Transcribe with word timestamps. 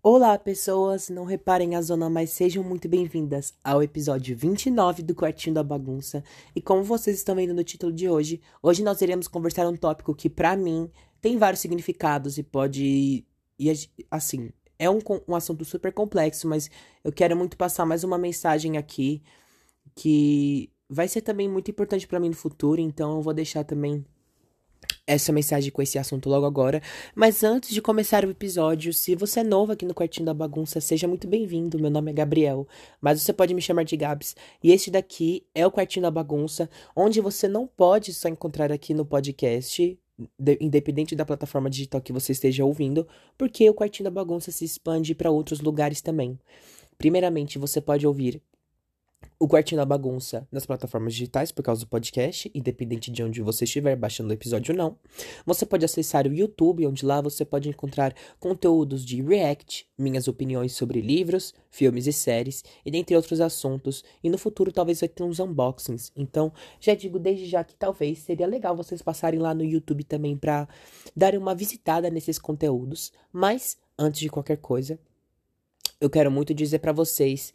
Olá, 0.00 0.38
pessoas! 0.38 1.08
Não 1.08 1.24
reparem 1.24 1.74
a 1.74 1.82
zona, 1.82 2.08
mas 2.08 2.30
sejam 2.30 2.62
muito 2.62 2.88
bem-vindas 2.88 3.52
ao 3.64 3.82
episódio 3.82 4.36
29 4.36 5.02
do 5.02 5.12
Quartinho 5.12 5.54
da 5.54 5.62
Bagunça. 5.62 6.22
E 6.54 6.62
como 6.62 6.84
vocês 6.84 7.16
estão 7.16 7.34
vendo 7.34 7.52
no 7.52 7.64
título 7.64 7.92
de 7.92 8.08
hoje, 8.08 8.40
hoje 8.62 8.84
nós 8.84 9.00
iremos 9.02 9.26
conversar 9.26 9.66
um 9.66 9.76
tópico 9.76 10.14
que, 10.14 10.30
para 10.30 10.56
mim, 10.56 10.88
tem 11.20 11.36
vários 11.36 11.60
significados 11.60 12.38
e 12.38 12.44
pode. 12.44 13.26
E, 13.58 13.72
assim, 14.08 14.50
é 14.78 14.88
um, 14.88 15.00
um 15.26 15.34
assunto 15.34 15.64
super 15.64 15.92
complexo, 15.92 16.46
mas 16.46 16.70
eu 17.02 17.12
quero 17.12 17.36
muito 17.36 17.56
passar 17.56 17.84
mais 17.84 18.04
uma 18.04 18.16
mensagem 18.16 18.78
aqui 18.78 19.20
que 19.96 20.70
vai 20.88 21.08
ser 21.08 21.22
também 21.22 21.48
muito 21.48 21.72
importante 21.72 22.06
para 22.06 22.20
mim 22.20 22.28
no 22.28 22.36
futuro, 22.36 22.80
então 22.80 23.16
eu 23.16 23.22
vou 23.22 23.34
deixar 23.34 23.64
também 23.64 24.06
essa 25.08 25.32
mensagem 25.32 25.72
com 25.72 25.80
esse 25.80 25.98
assunto 25.98 26.28
logo 26.28 26.44
agora. 26.44 26.82
Mas 27.14 27.42
antes 27.42 27.70
de 27.70 27.80
começar 27.80 28.26
o 28.26 28.30
episódio, 28.30 28.92
se 28.92 29.16
você 29.16 29.40
é 29.40 29.42
novo 29.42 29.72
aqui 29.72 29.86
no 29.86 29.94
Quartinho 29.94 30.26
da 30.26 30.34
Bagunça, 30.34 30.80
seja 30.82 31.08
muito 31.08 31.26
bem-vindo. 31.26 31.78
Meu 31.78 31.90
nome 31.90 32.10
é 32.10 32.14
Gabriel, 32.14 32.68
mas 33.00 33.22
você 33.22 33.32
pode 33.32 33.54
me 33.54 33.62
chamar 33.62 33.84
de 33.84 33.96
Gabs. 33.96 34.36
E 34.62 34.70
este 34.70 34.90
daqui 34.90 35.44
é 35.54 35.66
o 35.66 35.70
Quartinho 35.70 36.02
da 36.02 36.10
Bagunça, 36.10 36.68
onde 36.94 37.22
você 37.22 37.48
não 37.48 37.66
pode 37.66 38.12
só 38.12 38.28
encontrar 38.28 38.70
aqui 38.70 38.92
no 38.92 39.06
podcast, 39.06 39.98
independente 40.60 41.16
da 41.16 41.24
plataforma 41.24 41.70
digital 41.70 42.02
que 42.02 42.12
você 42.12 42.32
esteja 42.32 42.64
ouvindo, 42.64 43.08
porque 43.38 43.68
o 43.70 43.74
Quartinho 43.74 44.04
da 44.04 44.10
Bagunça 44.10 44.52
se 44.52 44.64
expande 44.64 45.14
para 45.14 45.30
outros 45.30 45.60
lugares 45.60 46.02
também. 46.02 46.38
Primeiramente, 46.98 47.58
você 47.58 47.80
pode 47.80 48.06
ouvir 48.06 48.42
o 49.40 49.46
Quartinho 49.46 49.78
da 49.78 49.84
Bagunça 49.84 50.48
nas 50.50 50.66
plataformas 50.66 51.14
digitais 51.14 51.52
por 51.52 51.62
causa 51.62 51.82
do 51.82 51.86
podcast, 51.86 52.50
independente 52.52 53.08
de 53.08 53.22
onde 53.22 53.40
você 53.40 53.62
estiver 53.64 53.94
baixando 53.94 54.30
o 54.30 54.32
episódio 54.32 54.72
ou 54.72 54.78
não. 54.78 54.96
Você 55.46 55.64
pode 55.64 55.84
acessar 55.84 56.26
o 56.26 56.34
YouTube, 56.34 56.86
onde 56.86 57.06
lá 57.06 57.20
você 57.20 57.44
pode 57.44 57.68
encontrar 57.68 58.14
conteúdos 58.40 59.04
de 59.04 59.22
react, 59.22 59.88
minhas 59.96 60.26
opiniões 60.26 60.72
sobre 60.72 61.00
livros, 61.00 61.54
filmes 61.70 62.08
e 62.08 62.12
séries, 62.12 62.64
e 62.84 62.90
dentre 62.90 63.14
outros 63.14 63.40
assuntos. 63.40 64.04
E 64.24 64.28
no 64.28 64.38
futuro 64.38 64.72
talvez 64.72 64.98
vai 64.98 65.08
ter 65.08 65.22
uns 65.22 65.38
unboxings. 65.38 66.10
Então, 66.16 66.52
já 66.80 66.94
digo 66.94 67.18
desde 67.18 67.46
já 67.46 67.62
que 67.62 67.76
talvez 67.76 68.18
seria 68.18 68.46
legal 68.46 68.76
vocês 68.76 69.00
passarem 69.00 69.38
lá 69.38 69.54
no 69.54 69.64
YouTube 69.64 70.02
também 70.02 70.36
para 70.36 70.68
darem 71.14 71.38
uma 71.38 71.54
visitada 71.54 72.10
nesses 72.10 72.40
conteúdos. 72.40 73.12
Mas, 73.32 73.76
antes 73.96 74.20
de 74.20 74.28
qualquer 74.28 74.56
coisa, 74.56 74.98
eu 76.00 76.10
quero 76.10 76.30
muito 76.30 76.52
dizer 76.52 76.80
para 76.80 76.92
vocês 76.92 77.52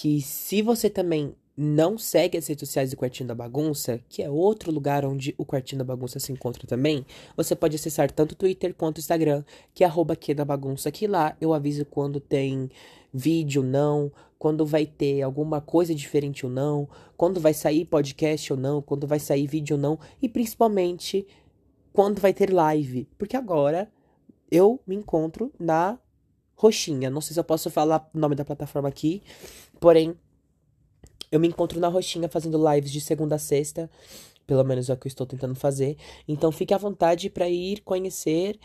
que 0.00 0.22
se 0.22 0.62
você 0.62 0.88
também 0.88 1.34
não 1.54 1.98
segue 1.98 2.38
as 2.38 2.46
redes 2.46 2.66
sociais 2.66 2.90
do 2.90 2.96
Quartinho 2.96 3.28
da 3.28 3.34
Bagunça, 3.34 4.00
que 4.08 4.22
é 4.22 4.30
outro 4.30 4.72
lugar 4.72 5.04
onde 5.04 5.34
o 5.36 5.44
Quartinho 5.44 5.80
da 5.80 5.84
Bagunça 5.84 6.18
se 6.18 6.32
encontra 6.32 6.66
também, 6.66 7.04
você 7.36 7.54
pode 7.54 7.76
acessar 7.76 8.10
tanto 8.10 8.32
o 8.32 8.34
Twitter 8.34 8.74
quanto 8.74 8.96
o 8.96 9.00
Instagram, 9.00 9.44
que 9.74 9.84
é 9.84 9.86
arroba 9.86 10.16
que 10.16 10.32
da 10.32 10.42
bagunça, 10.42 10.90
que 10.90 11.06
lá 11.06 11.36
eu 11.38 11.52
aviso 11.52 11.84
quando 11.84 12.18
tem 12.18 12.70
vídeo 13.12 13.62
não, 13.62 14.10
quando 14.38 14.64
vai 14.64 14.86
ter 14.86 15.20
alguma 15.20 15.60
coisa 15.60 15.94
diferente 15.94 16.46
ou 16.46 16.50
não, 16.50 16.88
quando 17.14 17.38
vai 17.38 17.52
sair 17.52 17.84
podcast 17.84 18.54
ou 18.54 18.58
não, 18.58 18.80
quando 18.80 19.06
vai 19.06 19.20
sair 19.20 19.46
vídeo 19.46 19.76
ou 19.76 19.82
não, 19.82 19.98
e 20.22 20.30
principalmente 20.30 21.26
quando 21.92 22.22
vai 22.22 22.32
ter 22.32 22.50
live, 22.50 23.06
porque 23.18 23.36
agora 23.36 23.86
eu 24.50 24.80
me 24.86 24.96
encontro 24.96 25.52
na 25.60 25.98
Roxinha. 26.60 27.08
Não 27.08 27.22
sei 27.22 27.32
se 27.32 27.40
eu 27.40 27.44
posso 27.44 27.70
falar 27.70 28.08
o 28.14 28.18
nome 28.18 28.34
da 28.34 28.44
plataforma 28.44 28.88
aqui, 28.88 29.22
porém, 29.80 30.14
eu 31.32 31.40
me 31.40 31.48
encontro 31.48 31.80
na 31.80 31.88
Roxinha 31.88 32.28
fazendo 32.28 32.58
lives 32.70 32.92
de 32.92 33.00
segunda 33.00 33.36
a 33.36 33.38
sexta. 33.38 33.90
Pelo 34.46 34.62
menos 34.64 34.90
é 34.90 34.92
o 34.92 34.96
que 34.96 35.06
eu 35.06 35.08
estou 35.08 35.26
tentando 35.26 35.54
fazer. 35.54 35.96
Então 36.28 36.52
fique 36.52 36.74
à 36.74 36.78
vontade 36.78 37.30
para 37.30 37.48
ir 37.48 37.80
conhecer 37.80 38.58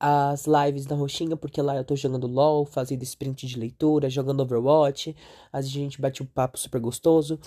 as 0.00 0.44
lives 0.46 0.86
da 0.86 0.96
Roxinha, 0.96 1.36
porque 1.36 1.62
lá 1.62 1.76
eu 1.76 1.84
tô 1.84 1.94
jogando 1.94 2.26
LOL, 2.26 2.64
fazendo 2.64 3.02
sprint 3.04 3.46
de 3.46 3.58
leitura, 3.58 4.10
jogando 4.10 4.40
Overwatch. 4.40 5.14
A 5.52 5.60
gente 5.60 6.00
bate 6.00 6.22
um 6.22 6.26
papo 6.26 6.58
super 6.58 6.80
gostoso. 6.80 7.38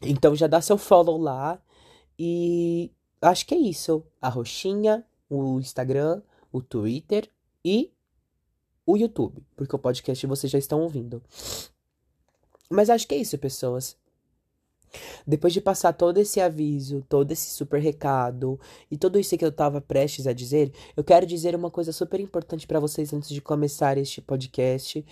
Então 0.00 0.36
já 0.36 0.46
dá 0.46 0.60
seu 0.60 0.78
follow 0.78 1.18
lá. 1.18 1.60
E 2.18 2.92
acho 3.20 3.46
que 3.46 3.54
é 3.54 3.58
isso. 3.58 4.04
A 4.20 4.28
Roxinha, 4.28 5.04
o 5.28 5.58
Instagram, 5.58 6.22
o 6.52 6.62
Twitter 6.62 7.28
e 7.64 7.90
o 8.92 8.96
YouTube, 8.96 9.42
porque 9.56 9.74
o 9.74 9.78
podcast 9.78 10.26
vocês 10.26 10.50
já 10.50 10.58
estão 10.58 10.80
ouvindo. 10.80 11.22
Mas 12.68 12.88
acho 12.88 13.06
que 13.06 13.14
é 13.14 13.18
isso, 13.18 13.36
pessoas. 13.38 13.96
Depois 15.26 15.52
de 15.52 15.60
passar 15.60 15.92
todo 15.92 16.18
esse 16.18 16.40
aviso, 16.40 17.04
todo 17.08 17.30
esse 17.32 17.50
super 17.50 17.80
recado 17.80 18.58
e 18.90 18.96
tudo 18.96 19.18
isso 19.18 19.36
que 19.36 19.44
eu 19.44 19.52
tava 19.52 19.80
prestes 19.80 20.26
a 20.26 20.32
dizer, 20.32 20.72
eu 20.96 21.04
quero 21.04 21.26
dizer 21.26 21.54
uma 21.54 21.70
coisa 21.70 21.92
super 21.92 22.20
importante 22.20 22.66
para 22.66 22.80
vocês 22.80 23.12
antes 23.12 23.28
de 23.28 23.40
começar 23.40 23.98
este 23.98 24.20
podcast 24.20 25.04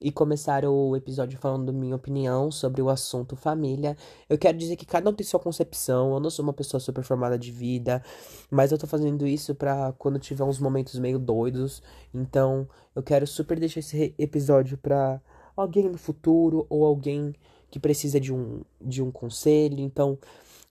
e 0.00 0.12
começar 0.12 0.64
o 0.64 0.94
episódio 0.94 1.38
falando 1.38 1.72
minha 1.72 1.96
opinião 1.96 2.50
sobre 2.50 2.82
o 2.82 2.88
assunto 2.88 3.36
família. 3.36 3.96
Eu 4.28 4.36
quero 4.36 4.56
dizer 4.58 4.76
que 4.76 4.84
cada 4.84 5.08
um 5.08 5.14
tem 5.14 5.26
sua 5.26 5.40
concepção. 5.40 6.12
Eu 6.12 6.20
não 6.20 6.30
sou 6.30 6.42
uma 6.42 6.52
pessoa 6.52 6.80
super 6.80 7.02
formada 7.02 7.38
de 7.38 7.50
vida, 7.50 8.02
mas 8.50 8.70
eu 8.70 8.78
tô 8.78 8.86
fazendo 8.86 9.26
isso 9.26 9.54
para 9.54 9.92
quando 9.92 10.18
tiver 10.18 10.44
uns 10.44 10.58
momentos 10.58 10.98
meio 10.98 11.18
doidos. 11.18 11.82
Então, 12.12 12.68
eu 12.94 13.02
quero 13.02 13.26
super 13.26 13.58
deixar 13.58 13.80
esse 13.80 14.14
episódio 14.18 14.76
para 14.76 15.20
alguém 15.56 15.88
no 15.88 15.98
futuro 15.98 16.66
ou 16.68 16.84
alguém 16.84 17.34
que 17.74 17.80
precisa 17.80 18.20
de 18.20 18.32
um, 18.32 18.62
de 18.80 19.02
um 19.02 19.10
conselho. 19.10 19.80
Então, 19.80 20.16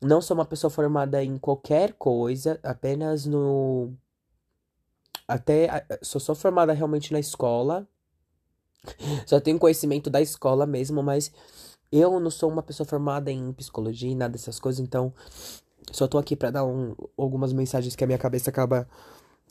não 0.01 0.21
sou 0.21 0.35
uma 0.35 0.45
pessoa 0.45 0.71
formada 0.71 1.21
em 1.21 1.37
qualquer 1.37 1.91
coisa, 1.95 2.57
apenas 2.63 3.25
no. 3.25 3.91
Até. 5.27 5.85
Só 6.01 6.17
sou 6.17 6.33
formada 6.33 6.71
realmente 6.71 7.11
na 7.11 7.19
escola. 7.19 7.85
Só 9.27 9.37
tenho 9.41 9.59
conhecimento 9.59 10.09
da 10.09 10.21
escola 10.21 10.65
mesmo, 10.65 11.03
mas 11.03 11.29
eu 11.91 12.21
não 12.21 12.31
sou 12.31 12.49
uma 12.49 12.63
pessoa 12.63 12.87
formada 12.87 13.29
em 13.29 13.51
psicologia 13.51 14.09
e 14.09 14.15
nada 14.15 14.31
dessas 14.31 14.57
coisas, 14.57 14.79
então 14.79 15.13
só 15.91 16.07
tô 16.07 16.17
aqui 16.17 16.35
para 16.35 16.51
dar 16.51 16.65
um, 16.65 16.95
algumas 17.17 17.53
mensagens 17.53 17.95
que 17.95 18.03
a 18.03 18.07
minha 18.07 18.17
cabeça 18.17 18.49
acaba 18.49 18.87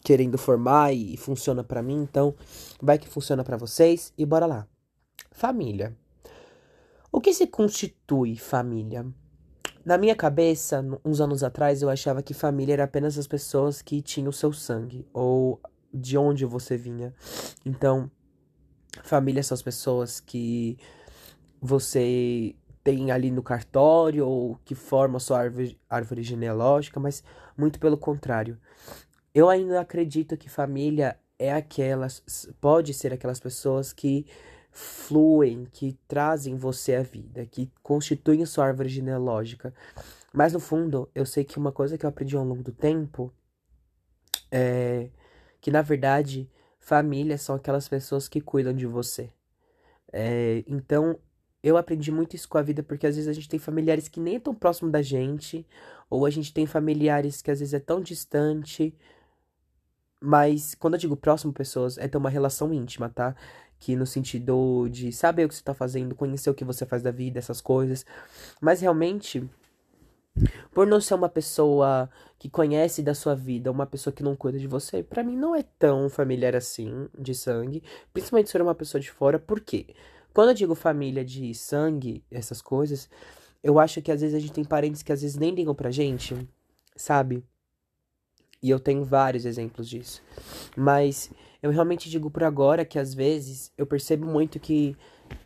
querendo 0.03 0.37
formar 0.37 0.93
e 0.93 1.17
funciona 1.17 1.63
para 1.63 1.83
mim, 1.83 2.03
então 2.03 2.35
vai 2.81 2.99
que 2.99 3.09
funciona 3.09 3.45
para 3.45 3.57
vocês 3.57 4.13
e 4.17 4.25
bora 4.25 4.47
lá. 4.47 4.67
Família. 5.31 5.97
O 7.15 7.21
que 7.21 7.35
se 7.35 7.47
constitui 7.47 8.37
família? 8.37 9.05
Na 9.85 9.99
minha 9.99 10.17
cabeça, 10.17 10.83
uns 11.05 11.21
anos 11.21 11.45
atrás, 11.45 11.83
eu 11.83 11.91
achava 11.91 12.23
que 12.23 12.33
família 12.33 12.73
era 12.73 12.85
apenas 12.85 13.19
as 13.19 13.27
pessoas 13.27 13.83
que 13.83 14.01
tinham 14.01 14.31
o 14.31 14.33
seu 14.33 14.51
sangue 14.51 15.07
ou 15.13 15.61
de 15.93 16.17
onde 16.17 16.47
você 16.47 16.75
vinha. 16.75 17.15
Então, 17.67 18.11
família 19.05 19.43
são 19.43 19.55
as 19.55 19.61
pessoas 19.61 20.21
que 20.21 20.79
você 21.61 22.57
tem 22.83 23.11
ali 23.11 23.31
no 23.31 23.43
cartório 23.43 24.27
ou 24.27 24.59
que 24.65 24.75
formam 24.75 25.19
a 25.19 25.21
sua 25.21 25.39
árvore, 25.39 25.79
árvore 25.91 26.23
genealógica, 26.23 26.99
mas 26.99 27.23
muito 27.59 27.79
pelo 27.79 27.99
contrário. 27.99 28.59
Eu 29.35 29.51
ainda 29.51 29.83
acredito 29.83 30.35
que 30.35 30.49
família 30.49 31.19
é 31.39 31.53
aquelas, 31.53 32.23
pode 32.59 32.95
ser 32.95 33.13
aquelas 33.13 33.39
pessoas 33.39 33.93
que 33.93 34.25
fluem, 34.73 35.67
que 35.71 35.99
trazem 36.09 36.57
você 36.57 36.95
à 36.95 37.03
vida, 37.03 37.45
que 37.45 37.71
constituem 37.83 38.45
sua 38.47 38.67
árvore 38.67 38.89
genealógica. 38.89 39.73
Mas 40.33 40.55
no 40.55 40.61
fundo, 40.61 41.09
eu 41.15 41.27
sei 41.27 41.45
que 41.45 41.59
uma 41.59 41.71
coisa 41.71 41.99
que 41.99 42.07
eu 42.07 42.09
aprendi 42.09 42.35
ao 42.35 42.45
longo 42.45 42.63
do 42.63 42.73
tempo 42.73 43.33
é 44.51 45.11
que 45.61 45.71
na 45.71 45.83
verdade 45.83 46.51
famílias 46.81 47.43
são 47.43 47.55
aquelas 47.55 47.87
pessoas 47.87 48.29
que 48.29 48.41
cuidam 48.41 48.75
de 48.75 48.87
você. 48.87 49.31
É, 50.13 50.65
então 50.67 51.19
eu 51.63 51.77
aprendi 51.77 52.11
muito 52.11 52.35
isso 52.35 52.49
com 52.49 52.59
a 52.59 52.63
vida 52.63 52.83
porque 52.83 53.07
às 53.07 53.15
vezes 53.15 53.29
a 53.29 53.33
gente 53.33 53.49
tem 53.49 53.59
familiares 53.59 54.09
que 54.09 54.19
nem 54.19 54.41
tão 54.41 54.55
próximo 54.55 54.91
da 54.91 55.03
gente, 55.03 55.67
ou 56.11 56.27
a 56.27 56.31
gente 56.31 56.53
tem 56.53 56.67
familiares 56.67 57.43
que 57.43 57.51
às 57.51 57.61
vezes 57.61 57.75
é 57.75 57.79
tão 57.79 58.01
distante. 58.01 58.97
Mas 60.21 60.75
quando 60.75 60.95
eu 60.95 61.01
digo 61.01 61.17
próximo 61.17 61.53
pessoas, 61.53 61.99
é 61.99 62.09
ter 62.09 62.17
uma 62.17 62.31
relação 62.31 62.73
íntima, 62.73 63.09
tá? 63.09 63.35
Que 63.83 63.97
no 63.97 64.07
sentido 64.07 64.89
de 64.89 65.11
saber 65.11 65.45
o 65.45 65.49
que 65.49 65.57
você 65.57 65.61
está 65.61 65.75
fazendo, 65.75 66.15
conhecer 66.15 66.49
o 66.49 66.55
que 66.55 66.65
você 66.65 66.87
faz 66.87 67.03
da 67.03 67.11
vida, 67.11 67.41
essas 67.41 67.61
coisas. 67.61 68.07
Mas 68.61 68.81
realmente, 68.81 69.45
por 70.73 70.87
não 70.87 71.01
ser 71.01 71.15
uma 71.15 71.29
pessoa 71.29 72.09
que 72.39 72.49
conhece 72.49 73.03
da 73.03 73.13
sua 73.13 73.35
vida, 73.35 73.73
uma 73.73 73.85
pessoa 73.85 74.15
que 74.15 74.23
não 74.23 74.37
cuida 74.37 74.57
de 74.57 74.69
você, 74.69 75.03
para 75.03 75.25
mim 75.25 75.37
não 75.37 75.57
é 75.57 75.65
tão 75.81 76.09
familiar 76.09 76.55
assim 76.55 77.09
de 77.19 77.35
sangue, 77.35 77.83
principalmente 78.13 78.47
se 78.47 78.53
for 78.53 78.63
uma 78.63 78.73
pessoa 78.73 79.01
de 79.01 79.11
fora. 79.11 79.37
Por 79.37 79.59
quê? 79.59 79.89
Quando 80.33 80.51
eu 80.51 80.55
digo 80.55 80.77
família 80.77 81.25
de 81.25 81.53
sangue, 81.53 82.23
essas 82.31 82.63
coisas, 82.63 83.11
eu 83.65 83.81
acho 83.81 84.01
que 84.01 84.13
às 84.13 84.21
vezes 84.21 84.37
a 84.37 84.39
gente 84.39 84.53
tem 84.53 84.65
parentes 84.65 85.03
que 85.03 85.13
às 85.13 85.23
vezes 85.23 85.37
nem 85.37 85.53
ligam 85.53 85.75
pra 85.75 85.91
gente, 85.91 86.37
sabe? 86.95 87.45
E 88.63 88.71
eu 88.71 88.79
tenho 88.79 89.05
vários 89.05 89.45
exemplos 89.45 89.89
disso. 89.89 90.23
Mas 90.77 91.33
eu 91.63 91.71
realmente 91.71 92.11
digo 92.11 92.29
por 92.31 92.43
agora 92.43 92.85
que 92.85 92.99
às 92.99 93.15
vezes 93.15 93.73
eu 93.79 93.87
percebo 93.87 94.27
muito 94.27 94.59
que 94.59 94.97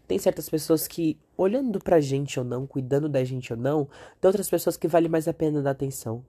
tem 0.08 0.18
certas 0.18 0.48
pessoas 0.48 0.88
que, 0.88 1.18
olhando 1.36 1.78
pra 1.78 2.00
gente 2.00 2.38
ou 2.38 2.44
não, 2.44 2.66
cuidando 2.66 3.08
da 3.08 3.22
gente 3.22 3.52
ou 3.52 3.58
não, 3.58 3.86
tem 4.20 4.28
outras 4.28 4.48
pessoas 4.48 4.76
que 4.76 4.88
vale 4.88 5.08
mais 5.08 5.28
a 5.28 5.34
pena 5.34 5.60
dar 5.60 5.72
atenção. 5.72 6.24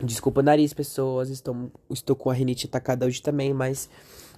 Desculpa 0.00 0.40
o 0.40 0.44
nariz, 0.44 0.72
pessoas, 0.72 1.28
estou, 1.28 1.72
estou 1.90 2.14
com 2.14 2.30
a 2.30 2.34
rinite 2.34 2.66
atacada 2.66 3.04
hoje 3.04 3.20
também, 3.20 3.52
mas 3.52 3.90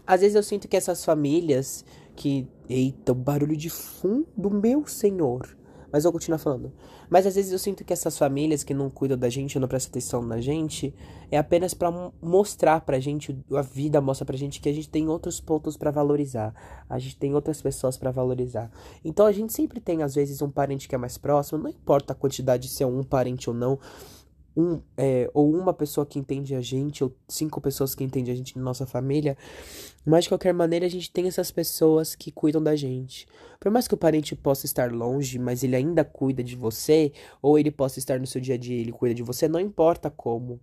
Às 0.07 0.23
vezes 0.23 0.35
eu 0.35 0.43
sinto 0.43 0.67
que 0.67 0.77
essas 0.77 1.05
famílias 1.05 1.85
que. 2.17 2.49
Eita, 2.69 3.13
o 3.13 3.15
barulho 3.15 3.57
de 3.57 3.69
fundo, 3.69 4.51
meu 4.51 4.87
senhor. 4.87 5.57
Mas 5.93 6.05
vou 6.05 6.13
continuar 6.13 6.39
falando. 6.39 6.73
Mas 7.09 7.27
às 7.27 7.35
vezes 7.35 7.53
eu 7.53 7.59
sinto 7.59 7.85
que 7.85 7.93
essas 7.93 8.17
famílias 8.17 8.63
que 8.63 8.73
não 8.73 8.89
cuidam 8.89 9.19
da 9.19 9.29
gente, 9.29 9.59
não 9.59 9.69
prestam 9.69 9.91
atenção 9.91 10.23
na 10.23 10.41
gente, 10.41 10.95
é 11.31 11.39
apenas 11.39 11.75
para 11.75 11.91
mostrar 12.23 12.81
pra 12.81 12.99
gente, 13.01 13.37
a 13.53 13.63
vida 13.63 14.01
mostra 14.01 14.25
pra 14.25 14.37
gente 14.37 14.61
que 14.61 14.69
a 14.69 14.73
gente 14.73 14.89
tem 14.89 15.09
outros 15.09 15.41
pontos 15.41 15.77
para 15.77 15.91
valorizar. 15.91 16.55
A 16.89 16.99
gente 16.99 17.17
tem 17.17 17.35
outras 17.35 17.61
pessoas 17.61 17.97
para 17.97 18.11
valorizar. 18.11 18.71
Então 19.05 19.27
a 19.27 19.33
gente 19.33 19.53
sempre 19.53 19.81
tem, 19.81 20.03
às 20.03 20.15
vezes, 20.15 20.43
um 20.43 20.51
parente 20.51 20.89
que 20.89 20.95
é 20.95 20.99
mais 20.99 21.19
próximo, 21.19 21.63
não 21.63 21.71
importa 21.71 22.13
a 22.13 22.17
quantidade 22.17 22.69
se 22.69 22.83
é 22.83 22.87
um 22.87 23.03
parente 23.03 23.49
ou 23.49 23.57
não 23.57 23.79
um, 24.57 24.81
é, 24.97 25.31
ou 25.33 25.53
uma 25.55 25.73
pessoa 25.73 26.05
que 26.05 26.19
entende 26.19 26.55
a 26.55 26.61
gente, 26.61 27.05
ou 27.05 27.15
cinco 27.29 27.61
pessoas 27.61 27.95
que 27.95 28.05
entendem 28.05 28.33
a 28.33 28.37
gente 28.37 28.57
na 28.57 28.65
nossa 28.65 28.87
família, 28.87 29.37
mas 30.05 30.25
de 30.25 30.31
qualquer 30.31 30.53
maneira 30.53 30.87
a 30.87 30.89
gente 30.89 31.11
tem 31.11 31.27
essas 31.27 31.51
pessoas 31.51 32.15
que 32.15 32.31
cuidam 32.31 32.63
da 32.63 32.75
gente. 32.75 33.27
Por 33.59 33.71
mais 33.71 33.87
que 33.87 33.95
o 33.95 33.99
parente 33.99 34.35
possa 34.35 34.67
estar 34.67 34.93
longe, 34.93 35.39
mas 35.39 35.63
ele 35.63 35.77
ainda 35.77 36.05
cuida 36.05 36.43
de 36.43 36.57
você, 36.57 37.13
ou 37.41 37.59
ele 37.59 37.71
possa 37.71 37.99
estar 37.99 38.19
no 38.19 38.27
seu 38.27 38.41
dia 38.41 38.55
a 38.55 38.59
dia 38.59 38.77
e 38.77 38.81
ele 38.81 38.93
cuida 38.93 39.15
de 39.15 39.23
você, 39.23 39.49
não 39.49 39.61
importa 39.61 40.11
como. 40.11 40.61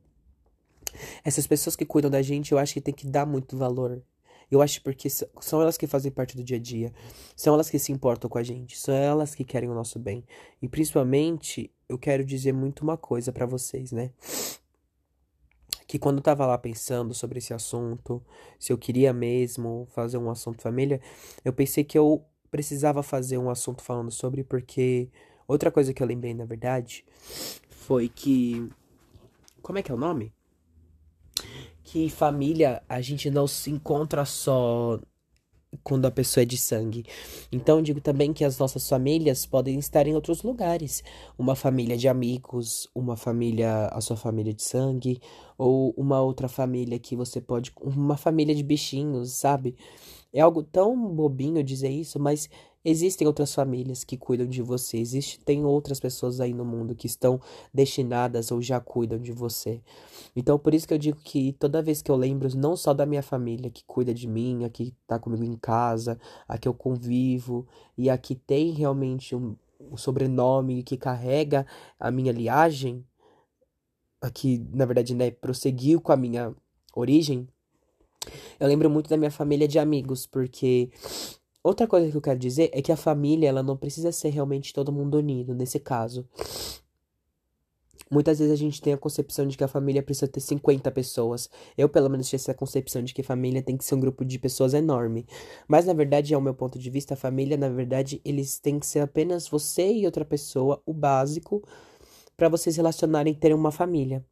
Essas 1.23 1.45
pessoas 1.45 1.75
que 1.75 1.85
cuidam 1.85 2.09
da 2.09 2.21
gente, 2.21 2.51
eu 2.51 2.57
acho 2.57 2.73
que 2.73 2.81
tem 2.81 2.93
que 2.93 3.07
dar 3.07 3.25
muito 3.25 3.57
valor. 3.57 4.01
Eu 4.49 4.61
acho 4.61 4.81
porque 4.81 5.09
são 5.09 5.61
elas 5.61 5.77
que 5.77 5.85
fazem 5.85 6.11
parte 6.11 6.35
do 6.35 6.43
dia 6.43 6.57
a 6.57 6.59
dia. 6.59 6.93
São 7.35 7.53
elas 7.53 7.69
que 7.69 7.77
se 7.77 7.91
importam 7.91 8.29
com 8.29 8.37
a 8.37 8.43
gente. 8.43 8.77
São 8.77 8.95
elas 8.95 9.35
que 9.35 9.43
querem 9.43 9.69
o 9.69 9.73
nosso 9.73 9.99
bem. 9.99 10.23
E 10.61 10.69
principalmente, 10.69 11.69
eu 11.89 11.97
quero 11.97 12.23
dizer 12.23 12.53
muito 12.53 12.81
uma 12.81 12.97
coisa 12.97 13.31
para 13.31 13.45
vocês, 13.45 13.91
né? 13.91 14.11
Que 15.87 15.97
quando 15.97 16.17
eu 16.17 16.23
tava 16.23 16.45
lá 16.45 16.57
pensando 16.57 17.13
sobre 17.13 17.37
esse 17.39 17.53
assunto, 17.53 18.21
se 18.59 18.73
eu 18.73 18.77
queria 18.77 19.13
mesmo 19.13 19.87
fazer 19.91 20.17
um 20.17 20.29
assunto 20.29 20.61
família, 20.61 20.99
eu 21.45 21.53
pensei 21.53 21.83
que 21.83 21.97
eu 21.97 22.25
precisava 22.51 23.01
fazer 23.01 23.37
um 23.37 23.49
assunto 23.49 23.81
falando 23.81 24.11
sobre, 24.11 24.43
porque 24.43 25.09
outra 25.47 25.71
coisa 25.71 25.93
que 25.93 26.03
eu 26.03 26.07
lembrei, 26.07 26.33
na 26.33 26.45
verdade, 26.45 27.05
foi 27.69 28.09
que. 28.09 28.69
Como 29.61 29.79
é 29.79 29.81
que 29.81 29.91
é 29.91 29.95
o 29.95 29.97
nome? 29.97 30.33
Que 31.83 32.09
família 32.09 32.83
a 32.89 32.99
gente 32.99 33.29
não 33.29 33.47
se 33.47 33.69
encontra 33.69 34.25
só 34.25 34.99
quando 35.83 36.05
a 36.05 36.11
pessoa 36.11 36.41
é 36.41 36.45
de 36.45 36.57
sangue. 36.57 37.05
Então, 37.51 37.81
digo 37.81 38.01
também 38.01 38.33
que 38.33 38.43
as 38.43 38.57
nossas 38.57 38.87
famílias 38.87 39.45
podem 39.45 39.77
estar 39.79 40.07
em 40.07 40.15
outros 40.15 40.43
lugares. 40.43 41.03
Uma 41.37 41.55
família 41.55 41.97
de 41.97 42.07
amigos, 42.07 42.89
uma 42.93 43.15
família, 43.15 43.87
a 43.87 44.01
sua 44.01 44.15
família 44.15 44.53
de 44.53 44.63
sangue, 44.63 45.19
ou 45.57 45.93
uma 45.97 46.21
outra 46.21 46.47
família 46.47 46.99
que 46.99 47.15
você 47.15 47.41
pode. 47.41 47.71
Uma 47.81 48.17
família 48.17 48.53
de 48.53 48.63
bichinhos, 48.63 49.31
sabe? 49.31 49.75
É 50.33 50.41
algo 50.41 50.61
tão 50.61 50.95
bobinho 51.13 51.63
dizer 51.63 51.89
isso, 51.89 52.19
mas 52.19 52.49
Existem 52.89 53.27
outras 53.27 53.53
famílias 53.53 54.05
que 54.05 54.15
cuidam 54.15 54.47
de 54.47 54.61
você, 54.61 54.97
existem 54.97 55.65
outras 55.65 55.99
pessoas 55.99 56.39
aí 56.39 56.53
no 56.53 56.63
mundo 56.63 56.95
que 56.95 57.05
estão 57.05 57.37
destinadas 57.73 58.49
ou 58.49 58.61
já 58.61 58.79
cuidam 58.79 59.19
de 59.19 59.33
você. 59.33 59.81
Então, 60.33 60.57
por 60.57 60.73
isso 60.73 60.87
que 60.87 60.93
eu 60.93 60.97
digo 60.97 61.19
que 61.21 61.51
toda 61.51 61.81
vez 61.81 62.01
que 62.01 62.09
eu 62.09 62.15
lembro 62.15 62.47
não 62.55 62.77
só 62.77 62.93
da 62.93 63.05
minha 63.05 63.21
família 63.21 63.69
que 63.69 63.83
cuida 63.83 64.13
de 64.13 64.25
mim, 64.25 64.63
a 64.63 64.69
que 64.69 64.95
tá 65.05 65.19
comigo 65.19 65.43
em 65.43 65.57
casa, 65.57 66.17
a 66.47 66.57
que 66.57 66.65
eu 66.65 66.73
convivo 66.73 67.67
e 67.97 68.09
a 68.09 68.17
que 68.17 68.35
tem 68.35 68.71
realmente 68.71 69.35
um, 69.35 69.57
um 69.81 69.97
sobrenome 69.97 70.81
que 70.81 70.95
carrega 70.95 71.67
a 71.99 72.09
minha 72.09 72.31
liagem, 72.31 73.05
a 74.21 74.29
que, 74.29 74.65
na 74.71 74.85
verdade, 74.85 75.13
né, 75.13 75.29
prosseguiu 75.29 75.99
com 75.99 76.13
a 76.13 76.15
minha 76.15 76.55
origem, 76.95 77.49
eu 78.57 78.67
lembro 78.69 78.89
muito 78.89 79.09
da 79.09 79.17
minha 79.17 79.29
família 79.29 79.67
de 79.67 79.77
amigos, 79.77 80.25
porque 80.25 80.89
Outra 81.67 81.85
coisa 81.85 82.09
que 82.09 82.15
eu 82.15 82.21
quero 82.21 82.39
dizer 82.39 82.69
é 82.71 82.81
que 82.81 82.93
a 82.93 82.95
família, 82.95 83.49
ela 83.49 83.61
não 83.61 83.75
precisa 83.75 84.09
ser 84.09 84.29
realmente 84.29 84.73
todo 84.73 84.89
mundo 84.89 85.17
unido, 85.17 85.53
nesse 85.53 85.77
caso. 85.81 86.25
Muitas 88.09 88.39
vezes 88.39 88.53
a 88.53 88.55
gente 88.55 88.81
tem 88.81 88.93
a 88.93 88.97
concepção 88.97 89.45
de 89.45 89.57
que 89.57 89.65
a 89.65 89.67
família 89.67 90.01
precisa 90.01 90.29
ter 90.29 90.39
50 90.39 90.89
pessoas. 90.91 91.49
Eu, 91.77 91.89
pelo 91.89 92.09
menos, 92.09 92.29
tinha 92.29 92.37
essa 92.37 92.53
concepção 92.53 93.03
de 93.03 93.13
que 93.13 93.21
família 93.21 93.61
tem 93.61 93.75
que 93.75 93.83
ser 93.83 93.95
um 93.95 93.99
grupo 93.99 94.23
de 94.23 94.39
pessoas 94.39 94.73
enorme. 94.73 95.27
Mas, 95.67 95.85
na 95.85 95.91
verdade, 95.91 96.33
ao 96.33 96.39
meu 96.39 96.53
ponto 96.53 96.79
de 96.79 96.89
vista, 96.89 97.15
a 97.15 97.17
família, 97.17 97.57
na 97.57 97.67
verdade, 97.67 98.21
eles 98.23 98.57
têm 98.59 98.79
que 98.79 98.85
ser 98.85 99.01
apenas 99.01 99.49
você 99.49 99.91
e 99.91 100.05
outra 100.05 100.23
pessoa, 100.23 100.81
o 100.85 100.93
básico, 100.93 101.61
para 102.37 102.47
vocês 102.47 102.77
relacionarem 102.77 103.33
e 103.33 103.35
terem 103.35 103.57
uma 103.57 103.73
família. 103.73 104.25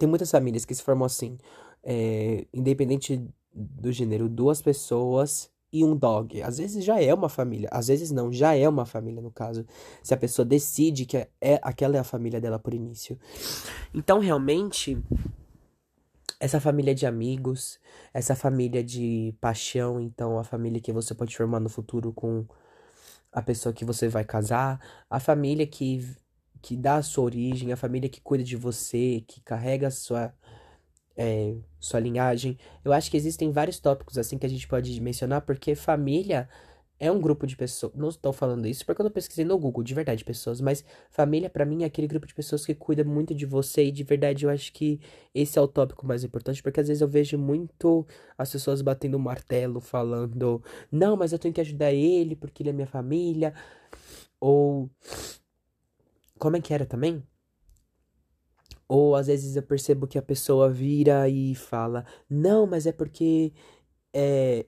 Tem 0.00 0.08
muitas 0.08 0.32
famílias 0.32 0.64
que 0.64 0.74
se 0.74 0.82
formam 0.82 1.06
assim, 1.06 1.38
é, 1.80 2.44
independente 2.52 3.24
do 3.54 3.92
gênero, 3.92 4.28
duas 4.28 4.60
pessoas 4.60 5.51
e 5.72 5.84
um 5.84 5.96
dog. 5.96 6.42
Às 6.42 6.58
vezes 6.58 6.84
já 6.84 7.00
é 7.00 7.12
uma 7.14 7.28
família, 7.28 7.68
às 7.72 7.88
vezes 7.88 8.10
não, 8.10 8.32
já 8.32 8.54
é 8.54 8.68
uma 8.68 8.84
família 8.84 9.22
no 9.22 9.30
caso. 9.30 9.64
Se 10.02 10.12
a 10.12 10.16
pessoa 10.16 10.44
decide 10.44 11.06
que 11.06 11.16
é 11.16 11.58
aquela 11.62 11.96
é 11.96 12.00
a 12.00 12.04
família 12.04 12.40
dela 12.40 12.58
por 12.58 12.74
início. 12.74 13.18
Então, 13.94 14.18
realmente, 14.18 15.02
essa 16.38 16.60
família 16.60 16.94
de 16.94 17.06
amigos, 17.06 17.78
essa 18.12 18.34
família 18.34 18.84
de 18.84 19.34
paixão, 19.40 20.00
então 20.00 20.38
a 20.38 20.44
família 20.44 20.80
que 20.80 20.92
você 20.92 21.14
pode 21.14 21.36
formar 21.36 21.60
no 21.60 21.68
futuro 21.68 22.12
com 22.12 22.44
a 23.32 23.40
pessoa 23.40 23.72
que 23.72 23.84
você 23.84 24.08
vai 24.08 24.24
casar, 24.24 24.78
a 25.08 25.18
família 25.18 25.66
que 25.66 26.04
que 26.62 26.76
dá 26.76 26.96
a 26.96 27.02
sua 27.02 27.24
origem, 27.24 27.72
a 27.72 27.76
família 27.76 28.08
que 28.08 28.20
cuida 28.20 28.44
de 28.44 28.54
você, 28.54 29.24
que 29.26 29.40
carrega 29.40 29.88
a 29.88 29.90
sua 29.90 30.32
é, 31.16 31.54
sua 31.78 32.00
linhagem. 32.00 32.58
Eu 32.84 32.92
acho 32.92 33.10
que 33.10 33.16
existem 33.16 33.50
vários 33.50 33.78
tópicos 33.78 34.18
assim 34.18 34.38
que 34.38 34.46
a 34.46 34.48
gente 34.48 34.66
pode 34.68 35.00
mencionar, 35.00 35.42
porque 35.42 35.74
família 35.74 36.48
é 37.02 37.10
um 37.10 37.20
grupo 37.20 37.46
de 37.48 37.56
pessoas. 37.56 37.92
Não 37.96 38.08
estou 38.08 38.32
falando 38.32 38.66
isso 38.66 38.86
porque 38.86 39.02
eu 39.02 39.04
não 39.04 39.10
pesquisei 39.10 39.44
no 39.44 39.58
Google, 39.58 39.82
de 39.82 39.92
verdade, 39.92 40.24
pessoas, 40.24 40.60
mas 40.60 40.84
família 41.10 41.50
para 41.50 41.64
mim 41.64 41.82
é 41.82 41.86
aquele 41.86 42.06
grupo 42.06 42.26
de 42.28 42.34
pessoas 42.34 42.64
que 42.64 42.74
cuida 42.76 43.02
muito 43.02 43.34
de 43.34 43.44
você 43.44 43.86
e 43.86 43.90
de 43.90 44.04
verdade 44.04 44.44
eu 44.44 44.50
acho 44.50 44.72
que 44.72 45.00
esse 45.34 45.58
é 45.58 45.62
o 45.62 45.66
tópico 45.66 46.06
mais 46.06 46.22
importante, 46.22 46.62
porque 46.62 46.78
às 46.80 46.86
vezes 46.86 47.00
eu 47.00 47.08
vejo 47.08 47.36
muito 47.36 48.06
as 48.38 48.52
pessoas 48.52 48.80
batendo 48.82 49.16
o 49.16 49.20
martelo 49.20 49.80
falando: 49.80 50.62
"Não, 50.92 51.16
mas 51.16 51.32
eu 51.32 51.38
tenho 51.40 51.52
que 51.52 51.60
ajudar 51.60 51.92
ele 51.92 52.36
porque 52.36 52.62
ele 52.62 52.70
é 52.70 52.72
minha 52.72 52.86
família". 52.86 53.52
Ou 54.40 54.90
como 56.38 56.56
é 56.56 56.60
que 56.60 56.74
era 56.74 56.86
também? 56.86 57.22
Ou 58.88 59.14
às 59.14 59.26
vezes 59.26 59.56
eu 59.56 59.62
percebo 59.62 60.06
que 60.06 60.18
a 60.18 60.22
pessoa 60.22 60.70
vira 60.70 61.28
e 61.28 61.54
fala: 61.54 62.04
Não, 62.28 62.66
mas 62.66 62.86
é 62.86 62.92
porque 62.92 63.52
é, 64.12 64.66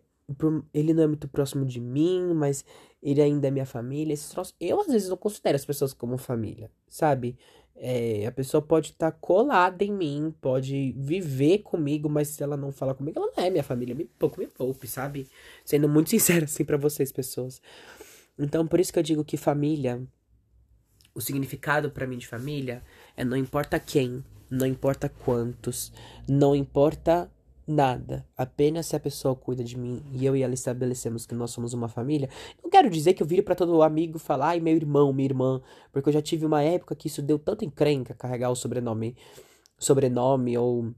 ele 0.73 0.95
não 0.95 1.03
é 1.03 1.07
muito 1.07 1.29
próximo 1.29 1.65
de 1.65 1.81
mim, 1.81 2.33
mas 2.35 2.65
ele 3.03 3.21
ainda 3.21 3.49
é 3.49 3.51
minha 3.51 3.67
família. 3.67 4.15
Esses 4.15 4.31
troços. 4.31 4.55
Eu 4.61 4.81
às 4.81 4.87
vezes 4.87 5.09
não 5.09 5.17
considero 5.17 5.57
as 5.57 5.65
pessoas 5.65 5.93
como 5.93 6.17
família, 6.17 6.71
sabe? 6.89 7.37
É, 7.77 8.25
a 8.27 8.33
pessoa 8.33 8.63
pode 8.63 8.91
estar 8.91 9.11
tá 9.11 9.19
colada 9.21 9.83
em 9.85 9.93
mim, 9.93 10.35
pode 10.41 10.93
viver 10.97 11.59
comigo, 11.59 12.09
mas 12.09 12.29
se 12.29 12.43
ela 12.43 12.57
não 12.57 12.71
fala 12.71 12.95
comigo, 12.95 13.19
ela 13.19 13.33
não 13.37 13.45
é 13.45 13.51
minha 13.51 13.65
família. 13.65 13.95
Me 13.95 14.05
pouco 14.05 14.41
me 14.41 14.47
poupe, 14.47 14.87
sabe? 14.87 15.29
Sendo 15.65 15.89
muito 15.89 16.11
sincero 16.11 16.45
assim 16.45 16.65
para 16.65 16.77
vocês, 16.77 17.13
pessoas. 17.13 17.61
Então, 18.39 18.67
por 18.67 18.81
isso 18.81 18.93
que 18.93 18.99
eu 18.99 19.03
digo 19.03 19.25
que 19.25 19.37
família 19.37 20.03
o 21.15 21.21
significado 21.21 21.91
para 21.91 22.07
mim 22.07 22.19
de 22.19 22.27
família 22.27 22.83
é 23.17 23.25
não 23.25 23.37
importa 23.37 23.79
quem, 23.79 24.25
não 24.51 24.67
importa 24.67 25.09
quantos, 25.09 25.93
não 26.29 26.55
importa 26.55 27.31
nada. 27.67 28.27
Apenas 28.37 28.87
se 28.87 28.97
a 28.97 29.01
pessoa 29.01 29.35
cuida 29.35 29.65
de 29.65 29.77
mim 29.77 30.03
e 30.13 30.25
eu 30.25 30.37
e 30.37 30.43
ela 30.43 30.55
estabelecemos 30.55 31.27
que 31.27 31.35
nós 31.35 31.51
somos 31.51 31.73
uma 31.73 31.89
família. 31.89 32.29
Não 32.63 32.71
quero 32.71 32.91
dizer 32.91 33.15
que 33.15 33.23
eu 33.23 33.27
vire 33.27 33.43
para 33.43 33.55
todo 33.55 33.83
amigo 33.83 34.19
falar, 34.19 34.49
ai, 34.49 34.61
meu 34.61 34.77
irmão, 34.77 35.13
minha 35.13 35.27
irmã, 35.27 35.63
porque 35.93 36.09
eu 36.09 36.13
já 36.13 36.23
tive 36.23 36.45
uma 36.45 36.63
época 36.63 36.95
que 36.95 37.09
isso 37.09 37.23
deu 37.23 37.39
tanto 37.39 37.65
encrenca 37.65 38.15
carregar 38.15 38.51
o 38.51 38.57
sobrenome, 38.57 39.17
sobrenome 39.79 40.57
ou 40.59 40.93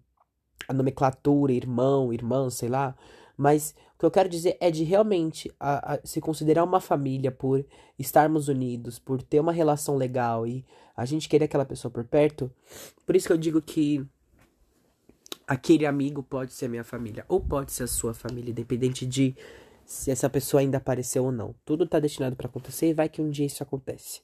a 0.68 0.72
nomenclatura, 0.72 1.52
irmão, 1.52 2.12
irmã, 2.12 2.50
sei 2.50 2.68
lá. 2.68 2.96
Mas 3.36 3.74
o 3.96 3.98
que 3.98 4.04
eu 4.04 4.10
quero 4.10 4.28
dizer 4.28 4.58
é 4.60 4.70
de 4.70 4.84
realmente 4.84 5.50
a, 5.58 5.94
a, 5.94 6.00
se 6.04 6.20
considerar 6.20 6.62
uma 6.64 6.80
família 6.80 7.32
por 7.32 7.64
estarmos 7.98 8.46
unidos, 8.46 8.98
por 8.98 9.22
ter 9.22 9.40
uma 9.40 9.52
relação 9.52 9.96
legal 9.96 10.46
e 10.46 10.62
a 10.94 11.06
gente 11.06 11.30
querer 11.30 11.46
aquela 11.46 11.64
pessoa 11.64 11.90
por 11.90 12.04
perto. 12.04 12.52
Por 13.06 13.16
isso 13.16 13.26
que 13.26 13.32
eu 13.32 13.38
digo 13.38 13.62
que 13.62 14.06
aquele 15.46 15.86
amigo 15.86 16.22
pode 16.22 16.52
ser 16.52 16.68
minha 16.68 16.84
família 16.84 17.24
ou 17.26 17.40
pode 17.40 17.72
ser 17.72 17.84
a 17.84 17.88
sua 17.88 18.12
família, 18.12 18.50
independente 18.50 19.06
de 19.06 19.34
se 19.86 20.10
essa 20.10 20.28
pessoa 20.28 20.60
ainda 20.60 20.76
apareceu 20.76 21.24
ou 21.24 21.32
não. 21.32 21.54
Tudo 21.64 21.86
tá 21.86 21.98
destinado 21.98 22.36
para 22.36 22.48
acontecer 22.48 22.90
e 22.90 22.94
vai 22.94 23.08
que 23.08 23.22
um 23.22 23.30
dia 23.30 23.46
isso 23.46 23.62
acontece. 23.62 24.20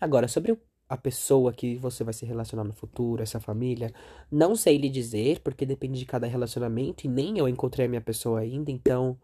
Agora, 0.00 0.26
sobre 0.26 0.50
o 0.50 0.58
a 0.88 0.96
pessoa 0.96 1.52
que 1.52 1.76
você 1.76 2.04
vai 2.04 2.12
se 2.14 2.26
relacionar 2.26 2.64
no 2.64 2.72
futuro, 2.72 3.22
essa 3.22 3.40
família. 3.40 3.92
Não 4.30 4.54
sei 4.54 4.76
lhe 4.76 4.88
dizer, 4.90 5.40
porque 5.40 5.64
depende 5.66 5.98
de 5.98 6.06
cada 6.06 6.26
relacionamento 6.26 7.06
e 7.06 7.08
nem 7.08 7.38
eu 7.38 7.48
encontrei 7.48 7.86
a 7.86 7.88
minha 7.88 8.00
pessoa 8.00 8.40
ainda, 8.40 8.70
então 8.70 9.18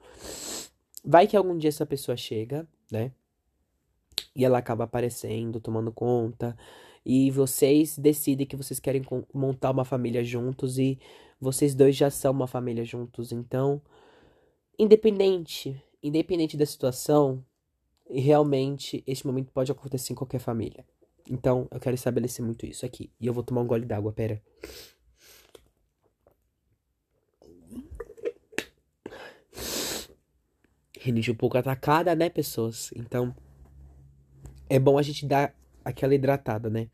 vai 1.05 1.27
que 1.27 1.37
algum 1.37 1.57
dia 1.57 1.69
essa 1.69 1.87
pessoa 1.87 2.17
chega, 2.17 2.67
né? 2.91 3.13
E 4.35 4.45
ela 4.45 4.59
acaba 4.59 4.85
aparecendo, 4.85 5.61
tomando 5.61 5.93
conta. 5.93 6.57
e 7.05 7.31
vocês 7.31 7.99
decidem 7.99 8.47
que 8.47 8.57
vocês 8.57 8.79
querem 8.79 9.03
montar 9.33 9.71
uma 9.71 9.85
família 9.85 10.23
juntos 10.23 10.79
e 10.79 10.99
vocês 11.41 11.75
dois 11.75 11.97
já 11.97 12.11
são 12.11 12.33
uma 12.33 12.47
família 12.47 12.85
juntos. 12.85 13.33
Então, 13.33 13.81
independente, 14.79 15.83
independente 16.03 16.57
da 16.57 16.67
situação, 16.67 17.45
realmente 18.09 19.03
este 19.07 19.27
momento 19.27 19.51
pode 19.53 19.73
acontecer 19.73 20.13
em 20.13 20.17
qualquer 20.17 20.41
família. 20.41 20.85
Então, 21.31 21.69
eu 21.71 21.79
quero 21.79 21.95
estabelecer 21.95 22.45
muito 22.45 22.67
isso 22.67 22.85
aqui. 22.85 23.13
E 23.21 23.29
eu 23.29 23.33
vou 23.33 23.45
tomar 23.45 23.61
um 23.61 23.67
gole 23.67 23.87
d'água, 23.87 24.13
pera. 24.13 24.43
Rinite 30.99 31.31
um 31.31 31.37
pouco 31.37 31.57
atacada, 31.57 32.17
né, 32.17 32.29
pessoas? 32.29 32.91
Então, 32.97 33.33
é 34.69 34.77
bom 34.81 34.99
a 34.99 35.03
gente 35.03 35.25
dar 35.25 35.55
aquela 35.85 36.17
hidratada, 36.17 36.69
né? 36.69 36.91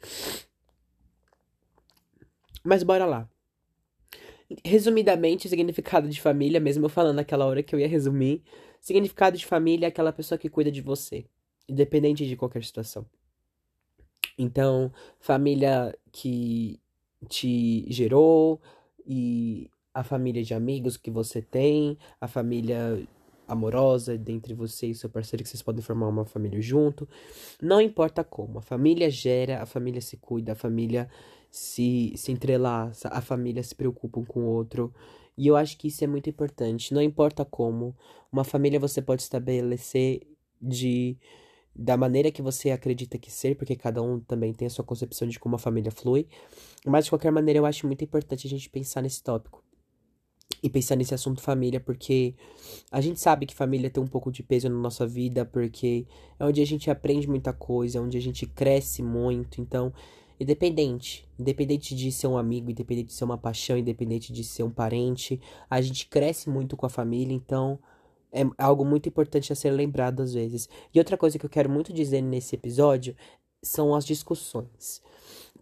Mas 2.62 2.82
bora 2.82 3.06
lá. 3.06 3.26
Resumidamente, 4.62 5.48
significado 5.48 6.10
de 6.10 6.20
família, 6.20 6.60
mesmo 6.60 6.84
eu 6.84 6.90
falando 6.90 7.16
naquela 7.16 7.46
hora 7.46 7.62
que 7.62 7.74
eu 7.74 7.80
ia 7.80 7.88
resumir, 7.88 8.42
significado 8.82 9.38
de 9.38 9.46
família 9.46 9.86
é 9.86 9.88
aquela 9.88 10.12
pessoa 10.12 10.38
que 10.38 10.50
cuida 10.50 10.70
de 10.70 10.82
você, 10.82 11.24
independente 11.66 12.26
de 12.26 12.36
qualquer 12.36 12.62
situação. 12.62 13.06
Então, 14.38 14.92
família 15.18 15.96
que 16.12 16.78
te 17.28 17.86
gerou 17.90 18.60
e 19.06 19.70
a 19.94 20.02
família 20.02 20.42
de 20.42 20.52
amigos 20.52 20.96
que 20.96 21.10
você 21.10 21.40
tem, 21.40 21.96
a 22.20 22.28
família 22.28 23.06
amorosa 23.48 24.18
dentre 24.18 24.52
você 24.52 24.88
e 24.88 24.94
seu 24.94 25.08
parceiro 25.08 25.42
que 25.42 25.48
vocês 25.48 25.62
podem 25.62 25.82
formar 25.82 26.08
uma 26.08 26.24
família 26.24 26.60
junto. 26.60 27.08
Não 27.62 27.80
importa 27.80 28.24
como, 28.24 28.58
a 28.58 28.62
família 28.62 29.10
gera, 29.10 29.62
a 29.62 29.66
família 29.66 30.00
se 30.00 30.16
cuida, 30.16 30.52
a 30.52 30.56
família 30.56 31.08
se, 31.50 32.12
se 32.16 32.32
entrelaça, 32.32 33.08
a 33.08 33.20
família 33.20 33.62
se 33.62 33.74
preocupa 33.74 34.20
um 34.20 34.24
com 34.24 34.40
o 34.40 34.46
outro. 34.46 34.92
E 35.38 35.46
eu 35.46 35.56
acho 35.56 35.76
que 35.78 35.88
isso 35.88 36.02
é 36.02 36.06
muito 36.06 36.28
importante. 36.28 36.92
Não 36.92 37.00
importa 37.00 37.44
como, 37.44 37.94
uma 38.32 38.44
família 38.44 38.80
você 38.80 39.00
pode 39.00 39.22
estabelecer 39.22 40.22
de 40.60 41.16
da 41.78 41.96
maneira 41.96 42.30
que 42.30 42.40
você 42.40 42.70
acredita 42.70 43.18
que 43.18 43.30
ser, 43.30 43.56
porque 43.56 43.76
cada 43.76 44.02
um 44.02 44.18
também 44.18 44.52
tem 44.52 44.66
a 44.66 44.70
sua 44.70 44.84
concepção 44.84 45.28
de 45.28 45.38
como 45.38 45.56
a 45.56 45.58
família 45.58 45.90
flui. 45.90 46.26
Mas 46.84 47.04
de 47.04 47.10
qualquer 47.10 47.30
maneira, 47.30 47.58
eu 47.58 47.66
acho 47.66 47.86
muito 47.86 48.02
importante 48.02 48.46
a 48.46 48.50
gente 48.50 48.70
pensar 48.70 49.02
nesse 49.02 49.22
tópico 49.22 49.62
e 50.62 50.70
pensar 50.70 50.96
nesse 50.96 51.14
assunto 51.14 51.42
família, 51.42 51.78
porque 51.78 52.34
a 52.90 53.00
gente 53.00 53.20
sabe 53.20 53.44
que 53.44 53.54
família 53.54 53.90
tem 53.90 54.02
um 54.02 54.06
pouco 54.06 54.32
de 54.32 54.42
peso 54.42 54.68
na 54.68 54.78
nossa 54.78 55.06
vida, 55.06 55.44
porque 55.44 56.06
é 56.38 56.44
onde 56.44 56.62
a 56.62 56.66
gente 56.66 56.90
aprende 56.90 57.28
muita 57.28 57.52
coisa, 57.52 57.98
é 57.98 58.00
onde 58.00 58.16
a 58.16 58.20
gente 58.20 58.46
cresce 58.46 59.02
muito. 59.02 59.60
Então, 59.60 59.92
independente, 60.40 61.28
independente 61.38 61.94
de 61.94 62.10
ser 62.10 62.26
um 62.26 62.38
amigo, 62.38 62.70
independente 62.70 63.08
de 63.08 63.14
ser 63.14 63.24
uma 63.24 63.36
paixão, 63.36 63.76
independente 63.76 64.32
de 64.32 64.42
ser 64.42 64.62
um 64.62 64.70
parente, 64.70 65.40
a 65.68 65.80
gente 65.82 66.06
cresce 66.06 66.48
muito 66.48 66.76
com 66.76 66.86
a 66.86 66.90
família, 66.90 67.34
então 67.34 67.78
é 68.36 68.44
algo 68.58 68.84
muito 68.84 69.08
importante 69.08 69.52
a 69.52 69.56
ser 69.56 69.70
lembrado 69.70 70.22
às 70.22 70.34
vezes. 70.34 70.68
E 70.94 70.98
outra 70.98 71.16
coisa 71.16 71.38
que 71.38 71.46
eu 71.46 71.50
quero 71.50 71.70
muito 71.70 71.92
dizer 71.92 72.20
nesse 72.20 72.54
episódio 72.54 73.16
são 73.62 73.94
as 73.94 74.04
discussões. 74.04 75.02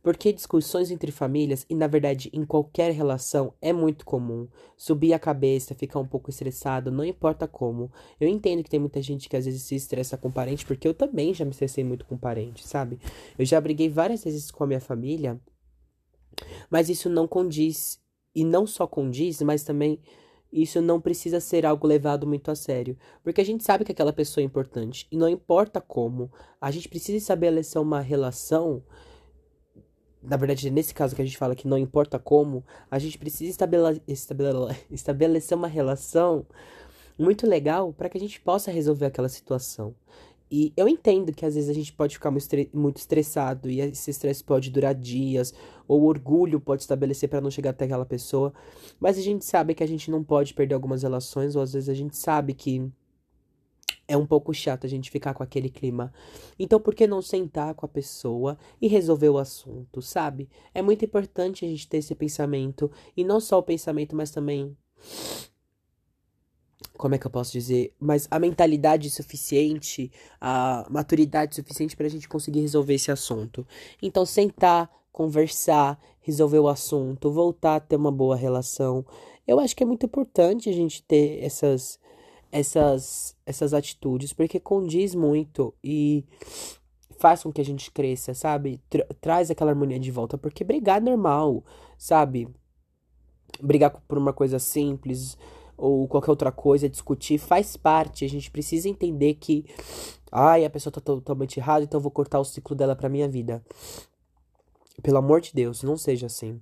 Porque 0.03 0.35
discussões 0.35 0.91
entre 0.91 1.11
famílias, 1.11 1.65
e 1.71 1.75
na 1.75 1.87
verdade 1.87 2.29
em 2.33 2.45
qualquer 2.45 2.93
relação, 2.93 3.55
é 3.63 3.73
muito 3.73 4.05
comum. 4.05 4.47
Subir 4.77 5.15
a 5.15 5.19
cabeça, 5.19 5.75
ficar 5.75 5.99
um 5.99 6.07
pouco 6.07 6.29
estressado, 6.29 6.91
não 6.91 7.05
importa 7.05 7.49
como. 7.49 7.91
Eu 8.21 8.29
entendo 8.29 8.63
que 8.63 8.69
tem 8.69 8.81
muita 8.81 9.01
gente 9.01 9.31
que 9.31 9.37
às 9.37 9.47
vezes 9.47 9.63
se 9.63 9.75
estressa 9.75 10.19
com 10.19 10.31
parente, 10.31 10.67
porque 10.67 10.87
eu 10.87 10.93
também 10.93 11.33
já 11.33 11.45
me 11.45 11.53
estressei 11.53 11.85
muito 11.85 12.05
com 12.05 12.19
parente, 12.19 12.69
sabe? 12.69 12.99
Eu 13.39 13.47
já 13.47 13.59
briguei 13.59 13.89
várias 13.89 14.25
vezes 14.25 14.51
com 14.51 14.65
a 14.65 14.67
minha 14.67 14.81
família, 14.81 15.41
mas 16.69 16.91
isso 16.91 17.09
não 17.09 17.27
condiz. 17.27 18.03
E 18.35 18.45
não 18.45 18.67
só 18.67 18.87
condiz, 18.87 19.41
mas 19.43 19.63
também 19.63 20.01
isso 20.63 20.81
não 20.81 21.01
precisa 21.01 21.41
ser 21.41 21.67
algo 21.67 21.87
levado 21.87 22.27
muito 22.27 22.51
a 22.51 22.55
sério, 22.55 22.97
porque 23.23 23.41
a 23.41 23.45
gente 23.45 23.65
sabe 23.65 23.85
que 23.85 23.93
aquela 23.93 24.13
pessoa 24.13 24.43
é 24.43 24.47
importante 24.47 25.07
e 25.11 25.17
não 25.17 25.29
importa 25.29 25.81
como, 25.81 26.31
a 26.61 26.71
gente 26.71 26.89
precisa 26.89 27.19
estabelecer 27.19 27.81
uma 27.81 28.01
relação 28.01 28.83
na 30.23 30.39
verdade, 30.39 30.71
nesse 30.71 30.95
caso 30.95 31.15
que 31.15 31.21
a 31.21 31.25
gente 31.25 31.37
fala 31.37 31.55
que 31.55 31.69
não 31.69 31.77
importa 31.77 32.19
como, 32.19 32.65
a 32.91 32.99
gente 32.99 33.19
precisa 33.19 33.51
estabele 33.51 34.01
estabele 34.09 34.75
estabelecer 34.91 35.57
uma 35.57 35.69
relação 35.69 36.47
muito 37.19 37.47
legal 37.47 37.93
para 37.93 38.09
que 38.09 38.17
a 38.17 38.21
gente 38.21 38.41
possa 38.41 38.71
resolver 38.71 39.07
aquela 39.07 39.29
situação. 39.29 39.95
E 40.51 40.73
eu 40.77 40.89
entendo 40.89 41.33
que 41.33 41.45
às 41.45 41.55
vezes 41.55 41.71
a 41.71 41.73
gente 41.73 41.93
pode 41.93 42.15
ficar 42.15 42.31
muito 42.31 42.97
estressado 42.99 43.71
e 43.71 43.81
esse 43.81 44.11
estresse 44.11 44.45
pode 44.45 44.71
durar 44.71 44.95
dias, 44.95 45.53
ou 45.89 46.05
orgulho 46.05 46.61
pode 46.61 46.83
estabelecer 46.83 47.29
para 47.29 47.41
não 47.41 47.51
chegar 47.51 47.71
até 47.71 47.87
aquela 47.87 48.05
pessoa, 48.05 48.53
mas 49.01 49.19
a 49.19 49.23
gente 49.23 49.45
sabe 49.45 49.75
que 49.75 49.83
a 49.83 49.89
gente 49.89 50.11
não 50.11 50.23
pode 50.23 50.55
perder 50.55 50.75
algumas 50.75 51.03
relações, 51.03 51.57
ou 51.57 51.63
às 51.63 51.73
vezes 51.73 51.89
a 51.89 51.95
gente 51.95 52.17
sabe 52.17 52.55
que 52.55 52.91
é 54.07 54.17
um 54.17 54.27
pouco 54.27 54.53
chato 54.53 54.87
a 54.87 54.89
gente 54.89 55.11
ficar 55.11 55.35
com 55.35 55.43
aquele 55.43 55.71
clima. 55.71 56.13
Então, 56.59 56.79
por 56.79 56.95
que 56.95 57.07
não 57.07 57.23
sentar 57.23 57.75
com 57.75 57.87
a 57.87 57.89
pessoa 57.89 58.59
e 58.81 58.87
resolver 58.87 59.31
o 59.31 59.39
assunto, 59.39 60.03
sabe? 60.03 60.49
É 60.75 60.83
muito 60.83 61.05
importante 61.05 61.65
a 61.65 61.69
gente 61.69 61.89
ter 61.89 61.99
esse 61.99 62.15
pensamento. 62.15 62.91
E 63.17 63.25
não 63.25 63.41
só 63.41 63.59
o 63.59 63.63
pensamento, 63.63 64.15
mas 64.15 64.31
também. 64.31 64.77
Como 66.97 67.15
é 67.15 67.19
que 67.19 67.27
eu 67.27 67.31
posso 67.31 67.53
dizer? 67.53 67.93
Mas 67.99 68.29
a 68.31 68.39
mentalidade 68.39 69.11
suficiente, 69.11 70.13
a 70.41 70.87
maturidade 70.89 71.55
suficiente 71.57 71.97
para 71.97 72.07
a 72.07 72.11
gente 72.11 72.29
conseguir 72.29 72.61
resolver 72.61 72.95
esse 72.95 73.11
assunto. 73.11 73.67
Então, 74.01 74.25
sentar, 74.25 74.89
conversar, 75.13 76.01
resolver 76.21 76.61
o 76.61 76.69
assunto, 76.69 77.33
voltar 77.33 77.77
a 77.77 77.81
ter 77.81 77.97
uma 77.97 78.13
boa 78.13 78.37
relação. 78.37 79.05
Eu 79.47 79.59
acho 79.59 79.75
que 79.75 79.83
é 79.83 79.87
muito 79.87 80.07
importante 80.07 80.71
a 80.71 80.73
gente 80.73 81.03
ter 81.03 81.43
essas 81.43 81.99
essas, 82.55 83.37
essas 83.45 83.75
atitudes, 83.75 84.33
porque 84.33 84.61
condiz 84.61 85.13
muito 85.13 85.75
e 85.83 86.25
faz 87.19 87.43
com 87.43 87.53
que 87.53 87.61
a 87.61 87.65
gente 87.65 87.91
cresça, 87.91 88.33
sabe? 88.33 88.81
Tra 88.89 89.05
traz 89.21 89.51
aquela 89.51 89.73
harmonia 89.73 89.99
de 89.99 90.13
volta, 90.13 90.39
porque 90.39 90.63
brigar 90.63 90.99
é 90.99 91.05
normal, 91.05 91.65
sabe? 91.99 92.47
Brigar 93.61 93.91
por 94.07 94.17
uma 94.17 94.33
coisa 94.33 94.61
simples 94.61 95.37
ou 95.77 96.07
qualquer 96.09 96.31
outra 96.31 96.53
coisa, 96.53 96.89
discutir, 96.89 97.39
faz 97.39 97.77
parte. 97.77 98.25
A 98.25 98.29
gente 98.29 98.51
precisa 98.51 98.89
entender 98.89 99.35
que, 99.35 99.65
ai, 100.31 100.65
a 100.65 100.71
pessoa 100.71 100.93
tá 100.93 101.01
totalmente 101.01 101.59
errada, 101.59 101.85
então 101.85 101.99
eu 101.99 102.03
vou 102.03 102.11
cortar 102.11 102.41
o 102.41 102.45
ciclo 102.45 102.77
dela 102.77 102.97
pra 102.97 103.09
minha 103.09 103.29
vida. 103.29 103.65
Pelo 105.03 105.19
amor 105.19 105.41
de 105.41 105.53
Deus, 105.53 105.83
não 105.83 105.97
seja 105.97 106.27
assim. 106.27 106.61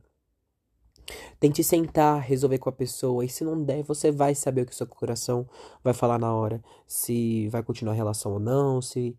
Tente 1.38 1.62
sentar, 1.64 2.20
resolver 2.20 2.58
com 2.58 2.68
a 2.68 2.72
pessoa. 2.72 3.24
E 3.24 3.28
se 3.28 3.44
não 3.44 3.62
der, 3.62 3.82
você 3.82 4.10
vai 4.10 4.34
saber 4.34 4.62
o 4.62 4.66
que 4.66 4.72
o 4.72 4.74
seu 4.74 4.86
coração 4.86 5.46
vai 5.82 5.92
falar 5.92 6.18
na 6.18 6.32
hora. 6.32 6.62
Se 6.86 7.48
vai 7.48 7.62
continuar 7.62 7.92
a 7.92 7.96
relação 7.96 8.32
ou 8.32 8.40
não, 8.40 8.80
se 8.80 9.16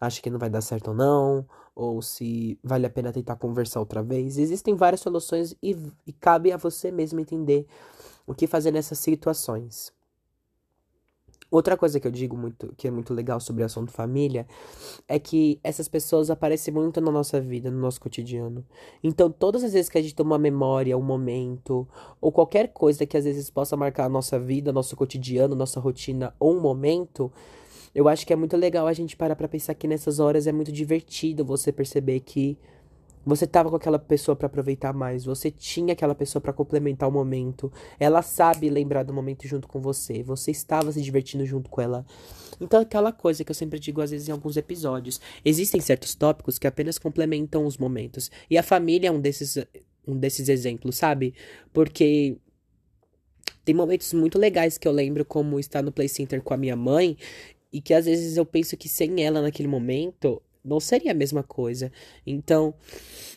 acha 0.00 0.22
que 0.22 0.30
não 0.30 0.38
vai 0.38 0.48
dar 0.48 0.60
certo 0.60 0.88
ou 0.88 0.94
não, 0.94 1.46
ou 1.74 2.00
se 2.00 2.58
vale 2.62 2.86
a 2.86 2.90
pena 2.90 3.12
tentar 3.12 3.36
conversar 3.36 3.80
outra 3.80 4.02
vez. 4.02 4.38
Existem 4.38 4.74
várias 4.74 5.00
soluções 5.00 5.54
e, 5.62 5.76
e 6.06 6.12
cabe 6.12 6.52
a 6.52 6.56
você 6.56 6.90
mesmo 6.90 7.20
entender 7.20 7.66
o 8.26 8.34
que 8.34 8.46
fazer 8.46 8.70
nessas 8.70 8.98
situações. 8.98 9.94
Outra 11.48 11.76
coisa 11.76 12.00
que 12.00 12.06
eu 12.06 12.10
digo 12.10 12.36
muito, 12.36 12.74
que 12.76 12.88
é 12.88 12.90
muito 12.90 13.14
legal 13.14 13.38
sobre 13.38 13.62
o 13.62 13.66
assunto 13.66 13.92
família, 13.92 14.46
é 15.06 15.16
que 15.16 15.60
essas 15.62 15.86
pessoas 15.86 16.28
aparecem 16.28 16.74
muito 16.74 17.00
na 17.00 17.12
nossa 17.12 17.40
vida, 17.40 17.70
no 17.70 17.78
nosso 17.78 18.00
cotidiano. 18.00 18.64
Então, 19.02 19.30
todas 19.30 19.62
as 19.62 19.72
vezes 19.72 19.88
que 19.88 19.96
a 19.96 20.02
gente 20.02 20.14
tem 20.14 20.26
uma 20.26 20.38
memória, 20.38 20.98
um 20.98 21.02
momento, 21.02 21.86
ou 22.20 22.32
qualquer 22.32 22.72
coisa 22.72 23.06
que 23.06 23.16
às 23.16 23.24
vezes 23.24 23.48
possa 23.48 23.76
marcar 23.76 24.06
a 24.06 24.08
nossa 24.08 24.40
vida, 24.40 24.72
nosso 24.72 24.96
cotidiano, 24.96 25.54
nossa 25.54 25.78
rotina, 25.78 26.34
ou 26.40 26.56
um 26.56 26.60
momento, 26.60 27.32
eu 27.94 28.08
acho 28.08 28.26
que 28.26 28.32
é 28.32 28.36
muito 28.36 28.56
legal 28.56 28.88
a 28.88 28.92
gente 28.92 29.16
parar 29.16 29.36
pra 29.36 29.46
pensar 29.46 29.74
que 29.74 29.86
nessas 29.86 30.18
horas 30.18 30.48
é 30.48 30.52
muito 30.52 30.72
divertido 30.72 31.44
você 31.44 31.70
perceber 31.70 32.20
que 32.20 32.58
você 33.26 33.44
tava 33.44 33.68
com 33.68 33.74
aquela 33.74 33.98
pessoa 33.98 34.36
para 34.36 34.46
aproveitar 34.46 34.92
mais, 34.92 35.24
você 35.24 35.50
tinha 35.50 35.94
aquela 35.94 36.14
pessoa 36.14 36.40
para 36.40 36.52
complementar 36.52 37.08
o 37.08 37.12
momento. 37.12 37.72
Ela 37.98 38.22
sabe 38.22 38.70
lembrar 38.70 39.02
do 39.02 39.12
momento 39.12 39.48
junto 39.48 39.66
com 39.66 39.80
você, 39.80 40.22
você 40.22 40.52
estava 40.52 40.92
se 40.92 41.02
divertindo 41.02 41.44
junto 41.44 41.68
com 41.68 41.80
ela. 41.80 42.06
Então 42.60 42.80
aquela 42.80 43.10
coisa 43.10 43.42
que 43.42 43.50
eu 43.50 43.54
sempre 43.54 43.80
digo 43.80 44.00
às 44.00 44.12
vezes 44.12 44.28
em 44.28 44.32
alguns 44.32 44.56
episódios, 44.56 45.20
existem 45.44 45.80
certos 45.80 46.14
tópicos 46.14 46.56
que 46.56 46.68
apenas 46.68 46.98
complementam 46.98 47.66
os 47.66 47.76
momentos. 47.76 48.30
E 48.48 48.56
a 48.56 48.62
família 48.62 49.08
é 49.08 49.10
um 49.10 49.20
desses 49.20 49.58
um 50.06 50.16
desses 50.16 50.48
exemplos, 50.48 50.96
sabe? 50.96 51.34
Porque 51.72 52.38
tem 53.64 53.74
momentos 53.74 54.12
muito 54.12 54.38
legais 54.38 54.78
que 54.78 54.86
eu 54.86 54.92
lembro 54.92 55.24
como 55.24 55.58
estar 55.58 55.82
no 55.82 55.90
play 55.90 56.08
center 56.08 56.40
com 56.40 56.54
a 56.54 56.56
minha 56.56 56.76
mãe 56.76 57.16
e 57.72 57.80
que 57.80 57.92
às 57.92 58.04
vezes 58.04 58.36
eu 58.36 58.46
penso 58.46 58.76
que 58.76 58.88
sem 58.88 59.24
ela 59.24 59.42
naquele 59.42 59.68
momento 59.68 60.40
não 60.66 60.80
seria 60.80 61.12
a 61.12 61.14
mesma 61.14 61.42
coisa. 61.42 61.92
Então, 62.26 62.74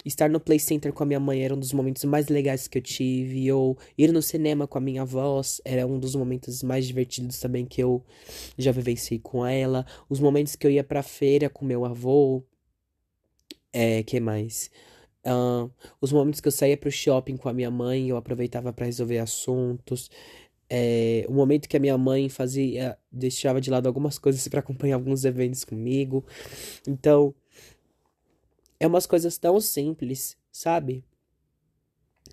estar 0.06 0.30
no 0.30 0.40
Play 0.40 0.60
Center 0.60 0.92
com 0.92 1.04
a 1.04 1.06
minha 1.06 1.20
mãe 1.20 1.44
era 1.44 1.54
um 1.54 1.60
dos 1.60 1.74
momentos 1.74 2.04
mais 2.06 2.28
legais 2.28 2.68
que 2.68 2.78
eu 2.78 2.82
tive. 2.82 3.52
Ou 3.52 3.78
ir 3.98 4.12
no 4.12 4.22
cinema 4.22 4.68
com 4.68 4.78
a 4.78 4.82
minha 4.82 5.04
avó 5.04 5.42
era 5.64 5.86
um 5.86 6.00
dos 6.00 6.16
momentos 6.16 6.64
mais 6.64 6.86
divertidos 6.88 7.40
também 7.40 7.66
que 7.66 7.82
eu 7.82 8.04
já 8.58 8.72
vivenciei 8.72 9.20
com 9.20 9.46
ela. 9.46 9.86
Os 10.10 10.20
momentos 10.20 10.56
que 10.56 10.66
eu 10.66 10.72
ia 10.72 10.84
pra 10.84 11.04
feira 11.04 11.50
com 11.50 11.66
meu 11.66 11.86
avô. 11.86 12.44
É, 13.72 14.02
que 14.04 14.20
mais? 14.20 14.72
Uh, 15.26 15.70
os 16.00 16.12
momentos 16.12 16.40
que 16.40 16.48
eu 16.48 16.52
saía 16.52 16.78
pro 16.78 16.90
shopping 16.92 17.38
com 17.38 17.50
a 17.50 17.54
minha 17.54 17.70
mãe, 17.70 18.10
eu 18.10 18.18
aproveitava 18.18 18.74
para 18.74 18.86
resolver 18.86 19.20
assuntos. 19.20 20.10
É, 20.70 21.26
o 21.28 21.34
momento 21.34 21.68
que 21.68 21.76
a 21.76 21.80
minha 21.80 21.98
mãe 21.98 22.30
fazia, 22.30 22.98
deixava 23.12 23.60
de 23.60 23.72
lado 23.72 23.88
algumas 23.88 24.20
coisas 24.20 24.48
para 24.48 24.60
acompanhar 24.60 24.96
alguns 24.96 25.26
eventos 25.26 25.64
comigo. 25.64 26.24
Então, 26.88 27.34
é 28.80 28.88
umas 28.88 29.06
coisas 29.06 29.38
tão 29.38 29.60
simples, 29.60 30.38
sabe? 30.52 31.04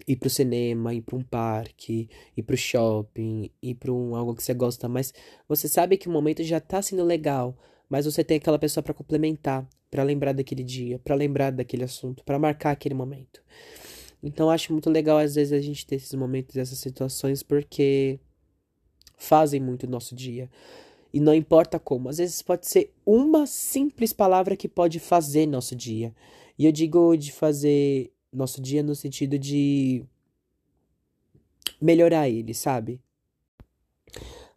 Ir 0.06 0.16
pro 0.16 0.28
cinema, 0.30 0.94
ir 0.94 1.00
pra 1.00 1.16
um 1.16 1.22
parque, 1.22 2.08
ir 2.36 2.42
pro 2.42 2.56
shopping, 2.56 3.50
ir 3.62 3.74
pra 3.74 3.92
um, 3.92 4.14
algo 4.14 4.34
que 4.34 4.42
você 4.42 4.54
gosta, 4.54 4.88
mas 4.88 5.12
você 5.48 5.66
sabe 5.68 5.96
que 5.96 6.08
o 6.08 6.12
momento 6.12 6.42
já 6.44 6.60
tá 6.60 6.82
sendo 6.82 7.04
legal, 7.04 7.56
mas 7.88 8.04
você 8.04 8.22
tem 8.22 8.36
aquela 8.36 8.58
pessoa 8.58 8.84
para 8.84 8.94
complementar, 8.94 9.66
para 9.90 10.02
lembrar 10.02 10.32
daquele 10.32 10.62
dia, 10.62 10.98
para 10.98 11.14
lembrar 11.14 11.50
daquele 11.50 11.84
assunto, 11.84 12.22
para 12.24 12.38
marcar 12.38 12.72
aquele 12.72 12.94
momento. 12.94 13.42
Então 14.22 14.50
acho 14.50 14.72
muito 14.72 14.90
legal 14.90 15.18
às 15.18 15.34
vezes 15.34 15.52
a 15.52 15.60
gente 15.60 15.86
ter 15.86 15.96
esses 15.96 16.14
momentos, 16.14 16.56
essas 16.56 16.78
situações, 16.78 17.42
porque 17.42 18.20
fazem 19.16 19.60
muito 19.60 19.86
nosso 19.86 20.14
dia. 20.14 20.50
E 21.12 21.20
não 21.20 21.34
importa 21.34 21.78
como, 21.78 22.08
às 22.08 22.18
vezes 22.18 22.42
pode 22.42 22.66
ser 22.66 22.92
uma 23.04 23.46
simples 23.46 24.12
palavra 24.12 24.56
que 24.56 24.68
pode 24.68 25.00
fazer 25.00 25.46
nosso 25.46 25.74
dia. 25.74 26.14
E 26.58 26.66
eu 26.66 26.72
digo 26.72 27.16
de 27.16 27.32
fazer 27.32 28.12
nosso 28.32 28.60
dia 28.60 28.82
no 28.82 28.94
sentido 28.94 29.38
de 29.38 30.04
melhorar 31.80 32.28
ele, 32.28 32.52
sabe? 32.52 33.00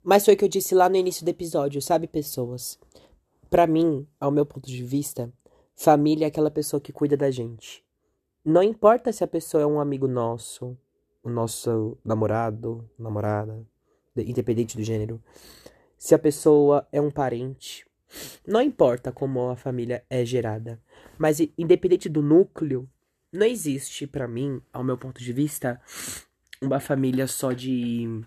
Mas 0.04 0.26
foi 0.26 0.34
o 0.34 0.38
que 0.38 0.44
eu 0.44 0.50
disse 0.50 0.74
lá 0.74 0.90
no 0.90 0.96
início 0.96 1.24
do 1.24 1.30
episódio, 1.30 1.82
sabe, 1.82 2.08
pessoas? 2.08 2.80
Para 3.50 3.68
mim, 3.68 4.08
ao 4.20 4.32
meu 4.32 4.46
ponto 4.46 4.68
de 4.68 4.84
vista, 4.84 5.32
família 5.76 6.26
é 6.26 6.28
aquela 6.28 6.52
pessoa 6.52 6.80
que 6.80 6.94
cuida 6.94 7.18
da 7.18 7.32
gente. 7.32 7.84
Não 8.44 8.64
importa 8.64 9.12
se 9.12 9.24
a 9.24 9.28
pessoa 9.28 9.64
é 9.64 9.66
um 9.66 9.80
amigo 9.80 10.08
nosso, 10.08 10.78
o 11.24 11.30
nosso 11.30 11.98
namorado, 12.04 12.90
namorada, 12.98 13.66
independente 14.22 14.78
do 14.78 14.84
gênero. 14.84 15.22
Se 15.98 16.16
a 16.16 16.20
pessoa 16.20 16.88
é 16.92 17.02
um 17.02 17.12
parente, 17.12 17.86
não 18.46 18.62
importa 18.62 19.12
como 19.12 19.50
a 19.50 19.56
família 19.56 20.04
é 20.10 20.26
gerada, 20.26 20.82
mas 21.18 21.40
independente 21.58 22.10
do 22.10 22.22
núcleo, 22.22 22.90
não 23.32 23.46
existe 23.46 24.08
para 24.08 24.28
mim, 24.28 24.62
ao 24.74 24.84
meu 24.84 24.98
ponto 24.98 25.22
de 25.22 25.32
vista, 25.32 25.80
uma 26.62 26.80
família 26.80 27.28
só 27.28 27.52
de 27.52 28.24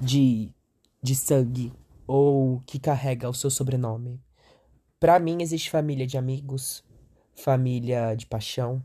de 0.00 0.50
de 1.02 1.14
sangue 1.14 1.72
ou 2.06 2.60
que 2.66 2.78
carrega 2.78 3.28
o 3.28 3.34
seu 3.34 3.50
sobrenome. 3.50 4.20
Para 4.98 5.18
mim 5.18 5.42
existe 5.42 5.70
família 5.70 6.06
de 6.06 6.16
amigos, 6.16 6.82
família 7.34 8.14
de 8.14 8.26
paixão, 8.26 8.82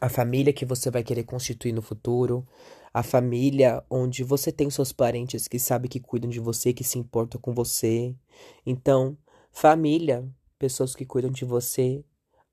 a 0.00 0.08
família 0.08 0.52
que 0.52 0.64
você 0.64 0.90
vai 0.90 1.02
querer 1.02 1.24
constituir 1.24 1.72
no 1.72 1.82
futuro, 1.82 2.46
a 2.92 3.02
família 3.02 3.82
onde 3.88 4.24
você 4.24 4.50
tem 4.50 4.68
seus 4.68 4.92
parentes 4.92 5.46
que 5.46 5.58
sabem 5.58 5.88
que 5.88 6.00
cuidam 6.00 6.28
de 6.28 6.40
você, 6.40 6.72
que 6.72 6.84
se 6.84 6.98
importam 6.98 7.40
com 7.40 7.54
você. 7.54 8.14
Então, 8.66 9.16
família, 9.52 10.28
pessoas 10.58 10.94
que 10.94 11.06
cuidam 11.06 11.30
de 11.30 11.44
você, 11.44 12.04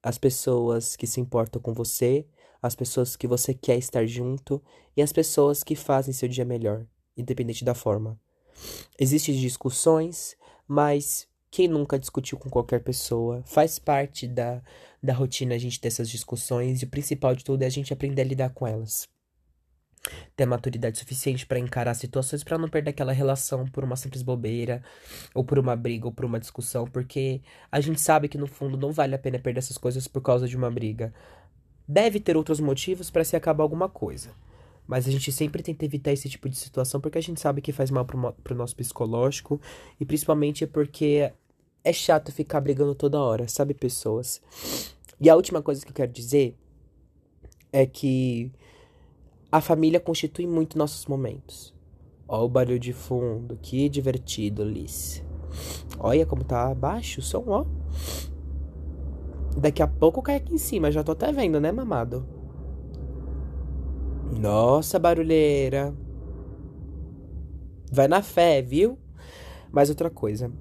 as 0.01 0.17
pessoas 0.17 0.96
que 0.96 1.08
se 1.08 1.20
importam 1.20 1.62
com 1.62 1.74
você, 1.74 2.25
as 2.62 2.75
pessoas 2.75 3.15
que 3.15 3.27
você 3.27 3.53
quer 3.53 3.77
estar 3.77 4.06
junto 4.06 4.62
e 4.96 5.01
as 5.01 5.12
pessoas 5.12 5.63
que 5.63 5.75
fazem 5.75 6.13
seu 6.13 6.29
dia 6.29 6.46
melhor, 6.46 6.86
independente 7.15 7.65
da 7.65 7.74
forma. 7.74 8.20
Existem 9.00 9.36
discussões, 9.36 10.36
mas 10.67 11.27
quem 11.50 11.67
nunca 11.67 11.98
discutiu 11.98 12.38
com 12.38 12.50
qualquer 12.50 12.84
pessoa? 12.84 13.44
Faz 13.46 13.79
parte 13.79 14.27
da, 14.27 14.62
da 15.01 15.13
rotina 15.13 15.56
a 15.56 15.58
gente 15.58 15.79
ter 15.79 15.88
essas 15.88 16.10
discussões 16.10 16.82
e 16.82 16.86
o 16.86 16.89
principal 16.89 17.36
de 17.36 17.44
tudo 17.44 17.63
é 17.63 17.65
a 17.65 17.70
gente 17.70 17.94
aprender 17.94 18.22
a 18.22 18.25
lidar 18.25 18.50
com 18.50 18.67
elas. 18.67 19.08
Ter 20.36 20.46
maturidade 20.46 20.98
suficiente 20.98 21.46
para 21.46 21.60
encarar 21.60 21.94
situações 21.94 22.44
para 22.44 22.58
não 22.58 22.70
perder 22.70 22.92
aquela 22.92 23.12
relação 23.12 23.66
por 23.66 23.84
uma 23.84 23.96
simples 23.96 24.22
bobeira, 24.22 24.81
ou 25.34 25.44
por 25.44 25.60
uma 25.60 25.75
briga, 25.75 26.05
ou 26.05 26.12
por 26.12 26.25
uma 26.25 26.40
discussão, 26.40 26.86
porque 26.86 27.42
a 27.72 27.79
gente 27.79 28.00
sabe 28.01 28.27
que 28.27 28.38
no 28.38 28.48
fundo 28.48 28.77
não 28.77 28.92
vale 28.92 29.16
a 29.16 29.20
pena 29.20 29.40
perder 29.40 29.60
essas 29.60 29.77
coisas 29.77 30.08
por 30.08 30.22
causa 30.22 30.48
de 30.48 30.55
uma 30.55 30.70
briga. 30.70 31.14
Deve 31.88 32.20
ter 32.20 32.36
outros 32.36 32.60
motivos 32.60 33.10
para 33.10 33.24
se 33.24 33.36
acabar 33.36 33.64
alguma 33.64 33.88
coisa. 33.88 34.31
Mas 34.88 35.08
a 35.08 35.12
gente 35.12 35.31
sempre 35.31 35.62
tenta 35.62 35.84
evitar 35.84 36.14
esse 36.14 36.29
tipo 36.29 36.48
de 36.48 36.55
situação 36.55 37.01
porque 37.01 37.18
a 37.18 37.22
gente 37.22 37.42
sabe 37.42 37.62
que 37.62 37.74
faz 37.74 37.92
mal 37.92 38.05
pro, 38.05 38.31
pro 38.44 38.55
nosso 38.55 38.75
psicológico 38.75 39.60
e 40.00 40.05
principalmente 40.05 40.64
é 40.64 40.68
porque 40.68 41.31
é 41.84 41.94
chato 41.94 42.31
ficar 42.31 42.62
brigando 42.62 42.96
toda 42.96 43.20
hora, 43.20 43.48
sabe, 43.48 43.74
pessoas? 43.74 44.42
E 45.20 45.29
a 45.29 45.36
última 45.36 45.62
coisa 45.62 45.84
que 45.86 45.92
eu 45.92 45.96
quero 45.96 46.12
dizer 46.12 46.55
é 47.72 47.86
que 47.86 48.51
a 49.50 49.62
família 49.62 50.00
constitui 50.00 50.46
muito 50.46 50.77
nossos 50.77 51.05
momentos. 51.05 51.74
Ó 52.27 52.44
o 52.44 52.50
barulho 52.50 52.77
de 52.77 52.92
fundo, 52.92 53.57
que 53.62 53.88
divertido, 53.88 54.62
Alice. 54.62 55.24
Olha 55.98 56.25
como 56.25 56.44
tá 56.44 56.74
baixo 56.75 57.22
o 57.22 57.24
som, 57.24 57.46
ó. 57.48 57.66
Daqui 59.57 59.81
a 59.81 59.88
pouco 59.88 60.22
cai 60.22 60.36
aqui 60.36 60.53
em 60.53 60.57
cima, 60.57 60.92
já 60.92 61.01
tô 61.01 61.14
até 61.14 61.31
vendo, 61.31 61.62
né, 61.62 61.72
mamado? 61.72 62.27
Nossa, 64.38 65.00
barulheira. 65.00 65.96
Vai 67.90 68.10
na 68.10 68.22
fé, 68.22 68.62
viu? 68.62 69.00
Mais 69.72 69.90
outra 69.90 70.10
coisa. 70.10 70.51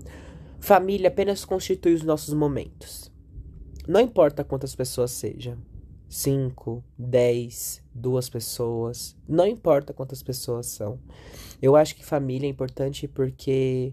Família 0.61 1.09
apenas 1.09 1.45
constitui 1.45 1.93
os 1.93 2.03
nossos 2.03 2.33
momentos. 2.33 3.13
Não 3.89 4.01
importa 4.01 4.45
quantas 4.45 4.77
pessoas 4.77 5.11
sejam. 5.11 5.59
5, 6.09 6.85
10, 6.99 7.83
duas 7.93 8.29
pessoas, 8.29 9.17
não 9.29 9.47
importa 9.47 9.93
quantas 9.93 10.23
pessoas 10.23 10.67
são. 10.67 10.99
Eu 11.61 11.75
acho 11.75 11.97
que 11.97 12.05
família 12.05 12.47
é 12.47 12.51
importante 12.51 13.09
porque 13.09 13.93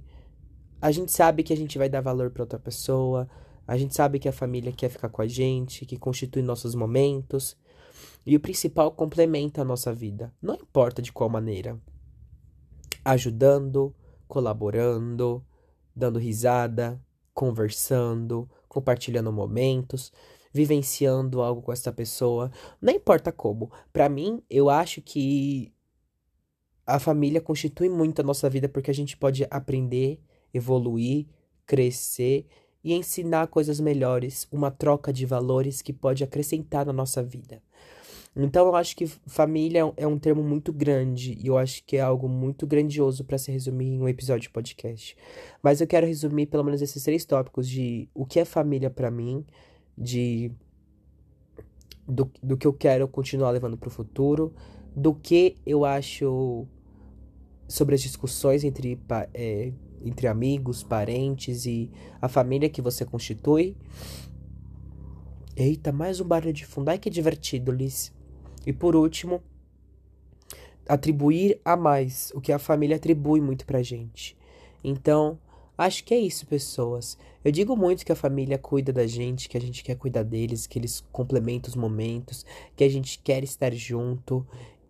a 0.81 0.91
gente 0.91 1.11
sabe 1.11 1.43
que 1.43 1.53
a 1.53 1.57
gente 1.57 1.77
vai 1.77 1.89
dar 1.89 2.01
valor 2.01 2.29
para 2.29 2.43
outra 2.43 2.59
pessoa, 2.59 3.27
a 3.67 3.77
gente 3.77 3.95
sabe 3.95 4.19
que 4.19 4.27
a 4.27 4.33
família 4.33 4.71
quer 4.71 4.89
ficar 4.89 5.09
com 5.09 5.21
a 5.21 5.27
gente, 5.27 5.85
que 5.85 5.97
constitui 5.97 6.41
nossos 6.41 6.75
momentos. 6.75 7.57
E 8.25 8.35
o 8.35 8.39
principal 8.39 8.91
complementa 8.91 9.61
a 9.61 9.65
nossa 9.65 9.93
vida, 9.93 10.33
não 10.41 10.55
importa 10.55 11.01
de 11.01 11.11
qual 11.11 11.29
maneira. 11.29 11.79
Ajudando, 13.03 13.95
colaborando, 14.27 15.45
dando 15.95 16.19
risada, 16.19 17.01
conversando, 17.33 18.49
compartilhando 18.67 19.31
momentos 19.31 20.11
vivenciando 20.53 21.41
algo 21.41 21.61
com 21.61 21.73
essa 21.73 21.91
pessoa, 21.91 22.51
não 22.79 22.93
importa 22.93 23.31
como. 23.31 23.71
Para 23.91 24.07
mim, 24.07 24.41
eu 24.49 24.69
acho 24.69 25.01
que 25.01 25.73
a 26.85 26.99
família 26.99 27.41
constitui 27.41 27.89
muito 27.89 28.19
a 28.21 28.23
nossa 28.23 28.49
vida 28.49 28.69
porque 28.69 28.91
a 28.91 28.93
gente 28.93 29.17
pode 29.17 29.47
aprender, 29.49 30.21
evoluir, 30.53 31.25
crescer 31.65 32.45
e 32.83 32.93
ensinar 32.93 33.47
coisas 33.47 33.79
melhores, 33.79 34.47
uma 34.51 34.69
troca 34.69 35.11
de 35.11 35.25
valores 35.25 35.81
que 35.81 35.93
pode 35.93 36.23
acrescentar 36.23 36.85
na 36.85 36.93
nossa 36.93 37.23
vida. 37.23 37.61
Então 38.35 38.67
eu 38.67 38.75
acho 38.75 38.95
que 38.95 39.05
família 39.05 39.93
é 39.95 40.07
um 40.07 40.17
termo 40.17 40.43
muito 40.43 40.73
grande 40.73 41.37
e 41.39 41.47
eu 41.47 41.57
acho 41.57 41.83
que 41.85 41.97
é 41.97 42.01
algo 42.01 42.27
muito 42.27 42.65
grandioso 42.65 43.23
para 43.23 43.37
se 43.37 43.51
resumir 43.51 43.85
em 43.85 44.01
um 44.01 44.09
episódio 44.09 44.43
de 44.43 44.49
podcast. 44.49 45.15
Mas 45.61 45.81
eu 45.81 45.87
quero 45.87 46.07
resumir 46.07 46.47
pelo 46.47 46.63
menos 46.63 46.81
esses 46.81 47.03
três 47.03 47.25
tópicos 47.25 47.69
de 47.69 48.09
o 48.13 48.25
que 48.25 48.39
é 48.39 48.45
família 48.45 48.89
para 48.89 49.11
mim, 49.11 49.45
de 49.97 50.51
do, 52.07 52.29
do 52.41 52.57
que 52.57 52.67
eu 52.67 52.73
quero 52.73 53.07
continuar 53.07 53.51
levando 53.51 53.77
para 53.77 53.87
o 53.87 53.91
futuro, 53.91 54.53
do 54.95 55.13
que 55.13 55.57
eu 55.65 55.85
acho 55.85 56.67
sobre 57.67 57.95
as 57.95 58.01
discussões 58.01 58.63
entre, 58.63 58.99
é, 59.33 59.71
entre 60.03 60.27
amigos, 60.27 60.83
parentes 60.83 61.65
e 61.65 61.89
a 62.21 62.27
família 62.27 62.69
que 62.69 62.81
você 62.81 63.05
constitui. 63.05 63.75
Eita, 65.55 65.91
mais 65.91 66.19
um 66.19 66.25
barulho 66.25 66.53
de 66.53 66.65
fundo. 66.65 66.89
Ai, 66.89 66.97
que 66.97 67.09
divertido, 67.09 67.71
Liz. 67.71 68.13
E 68.65 68.73
por 68.73 68.95
último, 68.95 69.41
atribuir 70.87 71.59
a 71.63 71.75
mais, 71.75 72.31
o 72.35 72.41
que 72.41 72.51
a 72.51 72.59
família 72.59 72.95
atribui 72.95 73.39
muito 73.39 73.65
pra 73.65 73.81
gente. 73.81 74.37
Então, 74.83 75.39
acho 75.77 76.03
que 76.03 76.13
é 76.13 76.19
isso, 76.19 76.45
pessoas. 76.45 77.17
Eu 77.43 77.51
digo 77.51 77.75
muito 77.75 78.05
que 78.05 78.11
a 78.11 78.15
família 78.15 78.57
cuida 78.57 78.93
da 78.93 79.05
gente, 79.05 79.49
que 79.49 79.57
a 79.57 79.61
gente 79.61 79.83
quer 79.83 79.95
cuidar 79.95 80.23
deles, 80.23 80.67
que 80.67 80.79
eles 80.79 81.03
complementam 81.11 81.69
os 81.69 81.75
momentos, 81.75 82.45
que 82.75 82.83
a 82.83 82.89
gente 82.89 83.19
quer 83.19 83.43
estar 83.43 83.73
junto 83.73 84.45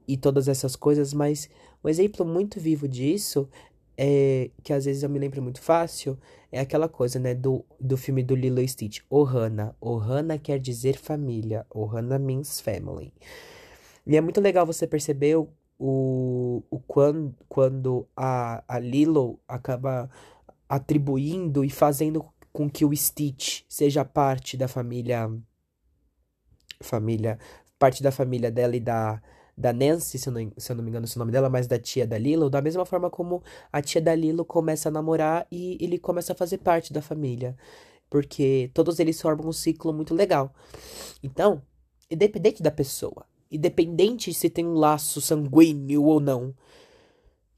e 0.07 0.17
todas 0.17 0.47
essas 0.47 0.75
coisas, 0.75 1.13
mas 1.13 1.49
um 1.83 1.89
exemplo 1.89 2.25
muito 2.25 2.59
vivo 2.59 2.87
disso 2.87 3.47
é 3.97 4.49
que 4.63 4.73
às 4.73 4.85
vezes 4.85 5.03
eu 5.03 5.09
me 5.09 5.19
lembro 5.19 5.41
muito 5.41 5.61
fácil 5.61 6.17
é 6.53 6.59
aquela 6.59 6.87
coisa, 6.87 7.17
né, 7.17 7.33
do, 7.33 7.65
do 7.79 7.97
filme 7.97 8.21
do 8.21 8.35
Lilo 8.35 8.61
e 8.61 8.67
Stitch, 8.67 8.99
Ohana. 9.09 9.75
Ohana 9.81 10.37
quer 10.37 10.59
dizer 10.59 10.99
família. 10.99 11.65
Ohana 11.73 12.19
means 12.19 12.61
family. 12.61 13.11
E 14.05 14.15
é 14.15 14.21
muito 14.21 14.39
legal 14.39 14.63
você 14.63 14.85
perceber 14.85 15.35
o, 15.35 15.49
o, 15.79 16.61
o 16.69 16.79
quando, 16.79 17.33
quando 17.49 18.07
a, 18.15 18.63
a 18.67 18.77
Lilo 18.77 19.39
acaba 19.47 20.07
atribuindo 20.75 21.63
e 21.63 21.69
fazendo 21.69 22.25
com 22.51 22.69
que 22.69 22.85
o 22.85 22.95
Stitch 22.95 23.61
seja 23.69 24.03
parte 24.03 24.57
da 24.57 24.67
família 24.67 25.29
família 26.81 27.37
parte 27.77 28.01
da 28.01 28.11
família 28.11 28.51
dela 28.51 28.75
e 28.75 28.79
da 28.79 29.21
da 29.55 29.71
Nancy, 29.71 30.17
se 30.17 30.27
eu, 30.27 30.33
não, 30.33 30.51
se 30.57 30.71
eu 30.71 30.75
não 30.75 30.83
me 30.83 30.89
engano 30.89 31.05
é 31.05 31.15
o 31.15 31.19
nome 31.19 31.31
dela, 31.31 31.47
mas 31.47 31.67
da 31.67 31.77
tia 31.77 32.07
da 32.07 32.17
Lilo, 32.17 32.49
da 32.49 32.59
mesma 32.59 32.85
forma 32.85 33.07
como 33.07 33.43
a 33.71 33.83
tia 33.83 34.01
da 34.01 34.15
Lilo 34.15 34.43
começa 34.43 34.89
a 34.89 34.91
namorar 34.91 35.45
e 35.51 35.77
ele 35.79 35.99
começa 35.99 36.33
a 36.33 36.35
fazer 36.35 36.57
parte 36.57 36.91
da 36.91 37.03
família. 37.03 37.55
Porque 38.09 38.71
todos 38.73 38.99
eles 38.99 39.21
formam 39.21 39.49
um 39.49 39.53
ciclo 39.53 39.93
muito 39.93 40.15
legal. 40.15 40.51
Então, 41.21 41.61
independente 42.09 42.63
da 42.63 42.71
pessoa, 42.71 43.27
independente 43.51 44.33
se 44.33 44.49
tem 44.49 44.65
um 44.65 44.73
laço 44.73 45.21
sanguíneo 45.21 46.03
ou 46.03 46.19
não, 46.19 46.55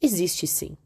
existe 0.01 0.45
sim. 0.45 0.77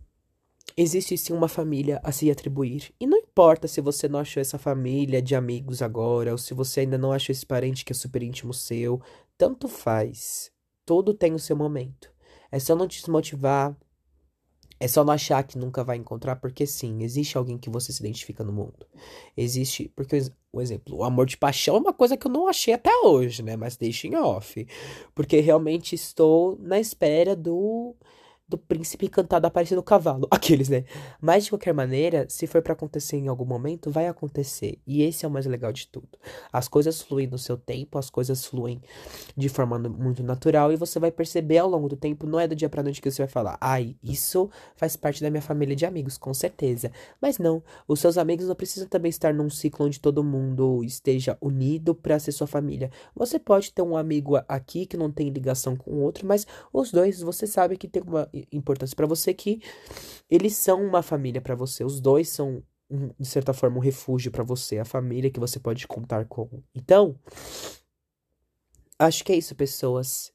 Existe 0.77 1.17
sim 1.17 1.33
uma 1.33 1.47
família 1.47 1.99
a 2.03 2.11
se 2.11 2.29
atribuir. 2.29 2.93
E 2.99 3.07
não 3.07 3.17
importa 3.17 3.67
se 3.67 3.81
você 3.81 4.07
não 4.07 4.19
achou 4.19 4.41
essa 4.41 4.57
família 4.57 5.21
de 5.21 5.35
amigos 5.35 5.81
agora, 5.81 6.31
ou 6.31 6.37
se 6.37 6.53
você 6.53 6.81
ainda 6.81 6.97
não 6.97 7.11
achou 7.11 7.33
esse 7.33 7.45
parente 7.45 7.83
que 7.83 7.91
é 7.91 7.95
super 7.95 8.23
íntimo 8.23 8.53
seu, 8.53 9.01
tanto 9.37 9.67
faz. 9.67 10.51
Tudo 10.85 11.13
tem 11.13 11.33
o 11.33 11.39
seu 11.39 11.55
momento. 11.55 12.11
É 12.51 12.59
só 12.59 12.75
não 12.75 12.87
te 12.87 12.99
desmotivar. 12.99 13.75
É 14.79 14.87
só 14.87 15.03
não 15.03 15.13
achar 15.13 15.43
que 15.43 15.57
nunca 15.57 15.83
vai 15.83 15.97
encontrar, 15.97 16.37
porque 16.37 16.65
sim, 16.65 17.03
existe 17.03 17.37
alguém 17.37 17.57
que 17.57 17.69
você 17.69 17.91
se 17.91 18.01
identifica 18.01 18.45
no 18.45 18.53
mundo. 18.53 18.87
Existe. 19.35 19.91
Porque, 19.93 20.17
o 20.53 20.61
exemplo, 20.61 20.95
o 20.95 21.03
amor 21.03 21.25
de 21.25 21.35
paixão 21.35 21.75
é 21.75 21.79
uma 21.79 21.93
coisa 21.93 22.15
que 22.15 22.25
eu 22.25 22.31
não 22.31 22.47
achei 22.47 22.73
até 22.73 22.89
hoje, 23.03 23.43
né? 23.43 23.57
Mas 23.57 23.75
deixa 23.75 24.07
em 24.07 24.15
off. 24.15 24.65
Porque 25.13 25.41
realmente 25.41 25.95
estou 25.95 26.57
na 26.61 26.79
espera 26.79 27.35
do 27.35 27.93
do 28.49 28.57
príncipe 28.57 29.05
encantado 29.05 29.45
aparecer 29.45 29.75
no 29.75 29.83
cavalo. 29.83 30.27
Aqueles, 30.31 30.67
né? 30.67 30.83
Mas 31.21 31.45
de 31.45 31.51
qualquer 31.51 31.73
maneira, 31.73 32.25
se 32.27 32.47
for 32.47 32.61
para 32.61 32.73
acontecer 32.73 33.17
em 33.17 33.27
algum 33.27 33.45
momento, 33.45 33.91
vai 33.91 34.07
acontecer. 34.07 34.79
E 34.87 35.03
esse 35.03 35.23
é 35.23 35.27
o 35.27 35.31
mais 35.31 35.45
legal 35.45 35.71
de 35.71 35.87
tudo. 35.87 36.09
As 36.51 36.67
coisas 36.67 37.01
fluem 37.01 37.27
no 37.27 37.37
seu 37.37 37.55
tempo, 37.55 37.99
as 37.99 38.09
coisas 38.09 38.43
fluem 38.43 38.81
de 39.37 39.47
forma 39.47 39.77
muito 39.77 40.23
natural 40.23 40.73
e 40.73 40.75
você 40.75 40.99
vai 40.99 41.11
perceber 41.11 41.59
ao 41.59 41.69
longo 41.69 41.87
do 41.87 41.95
tempo, 41.95 42.25
não 42.25 42.39
é 42.39 42.47
do 42.47 42.55
dia 42.55 42.69
para 42.69 42.81
noite 42.81 43.01
que 43.01 43.11
você 43.11 43.21
vai 43.21 43.29
falar: 43.29 43.57
"Ai, 43.61 43.95
isso 44.03 44.49
faz 44.75 44.95
parte 44.95 45.21
da 45.21 45.29
minha 45.29 45.41
família 45.41 45.75
de 45.75 45.85
amigos", 45.85 46.17
com 46.17 46.33
certeza. 46.33 46.91
Mas 47.21 47.37
não, 47.37 47.61
os 47.87 47.99
seus 47.99 48.17
amigos 48.17 48.47
não 48.47 48.55
precisam 48.55 48.87
também 48.87 49.09
estar 49.09 49.33
num 49.33 49.49
ciclo 49.49 49.85
onde 49.85 49.99
todo 49.99 50.23
mundo 50.23 50.83
esteja 50.83 51.37
unido 51.39 51.93
para 51.93 52.17
ser 52.17 52.31
sua 52.31 52.47
família. 52.47 52.89
Você 53.15 53.37
pode 53.37 53.71
ter 53.71 53.83
um 53.83 53.95
amigo 53.95 54.37
aqui 54.47 54.87
que 54.87 54.97
não 54.97 55.11
tem 55.11 55.29
ligação 55.29 55.75
com 55.75 55.91
o 55.91 56.01
outro, 56.01 56.25
mas 56.25 56.47
os 56.73 56.91
dois 56.91 57.21
você 57.21 57.45
sabe 57.45 57.77
que 57.77 57.87
tem 57.87 58.01
uma 58.01 58.27
importância 58.51 58.95
para 58.95 59.07
você 59.07 59.33
que 59.33 59.61
eles 60.29 60.55
são 60.55 60.83
uma 60.83 61.01
família 61.01 61.41
para 61.41 61.55
você. 61.55 61.83
Os 61.83 61.99
dois 61.99 62.29
são 62.29 62.63
de 63.19 63.27
certa 63.27 63.53
forma 63.53 63.77
um 63.77 63.81
refúgio 63.81 64.31
para 64.31 64.43
você, 64.43 64.79
a 64.79 64.85
família 64.85 65.29
que 65.29 65.39
você 65.39 65.59
pode 65.59 65.87
contar 65.87 66.25
com. 66.25 66.49
Então, 66.73 67.15
acho 68.97 69.23
que 69.23 69.31
é 69.31 69.35
isso, 69.37 69.55
pessoas. 69.55 70.31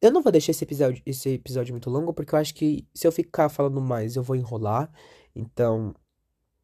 Eu 0.00 0.12
não 0.12 0.22
vou 0.22 0.32
deixar 0.32 0.52
esse 0.52 0.64
episódio, 0.64 1.02
esse 1.04 1.28
episódio 1.30 1.72
muito 1.72 1.90
longo, 1.90 2.12
porque 2.12 2.34
eu 2.34 2.38
acho 2.38 2.54
que 2.54 2.86
se 2.94 3.06
eu 3.06 3.12
ficar 3.12 3.48
falando 3.48 3.80
mais, 3.80 4.14
eu 4.16 4.22
vou 4.22 4.36
enrolar. 4.36 4.92
Então, 5.34 5.94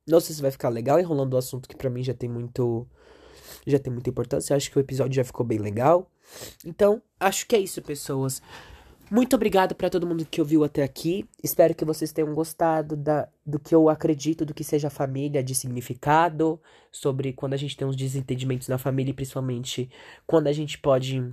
não 0.07 0.20
sei 0.20 0.35
se 0.35 0.42
vai 0.42 0.50
ficar 0.50 0.68
legal 0.68 0.98
enrolando 1.00 1.35
o 1.35 1.37
assunto 1.37 1.68
que 1.68 1.76
para 1.76 1.90
mim 1.90 2.02
já 2.02 2.14
tem 2.14 2.28
muito 2.28 2.88
já 3.66 3.78
tem 3.78 3.92
muita 3.92 4.11
importância. 4.11 4.52
Eu 4.52 4.57
acho 4.57 4.70
que 4.70 4.78
o 4.78 4.81
episódio 4.81 5.14
já 5.14 5.24
ficou 5.24 5.44
bem 5.44 5.59
legal. 5.59 6.11
Então, 6.64 7.02
acho 7.18 7.46
que 7.46 7.57
é 7.57 7.59
isso, 7.59 7.83
pessoas. 7.83 8.40
Muito 9.11 9.35
obrigado 9.35 9.75
para 9.75 9.88
todo 9.88 10.07
mundo 10.07 10.27
que 10.27 10.40
ouviu 10.40 10.62
até 10.64 10.83
aqui. 10.83 11.27
Espero 11.42 11.75
que 11.75 11.85
vocês 11.85 12.12
tenham 12.12 12.35
gostado 12.35 12.94
da, 12.94 13.27
do 13.44 13.59
que 13.59 13.75
eu 13.75 13.88
acredito 13.88 14.44
do 14.44 14.53
que 14.53 14.62
seja 14.62 14.90
família, 14.90 15.42
de 15.42 15.55
significado, 15.55 16.61
sobre 16.92 17.33
quando 17.33 17.55
a 17.55 17.57
gente 17.57 17.75
tem 17.75 17.87
uns 17.88 17.97
desentendimentos 17.97 18.68
na 18.68 18.77
família, 18.77 19.11
e 19.11 19.14
principalmente 19.14 19.90
quando 20.27 20.49
a 20.49 20.53
gente 20.53 20.79
pode. 20.79 21.25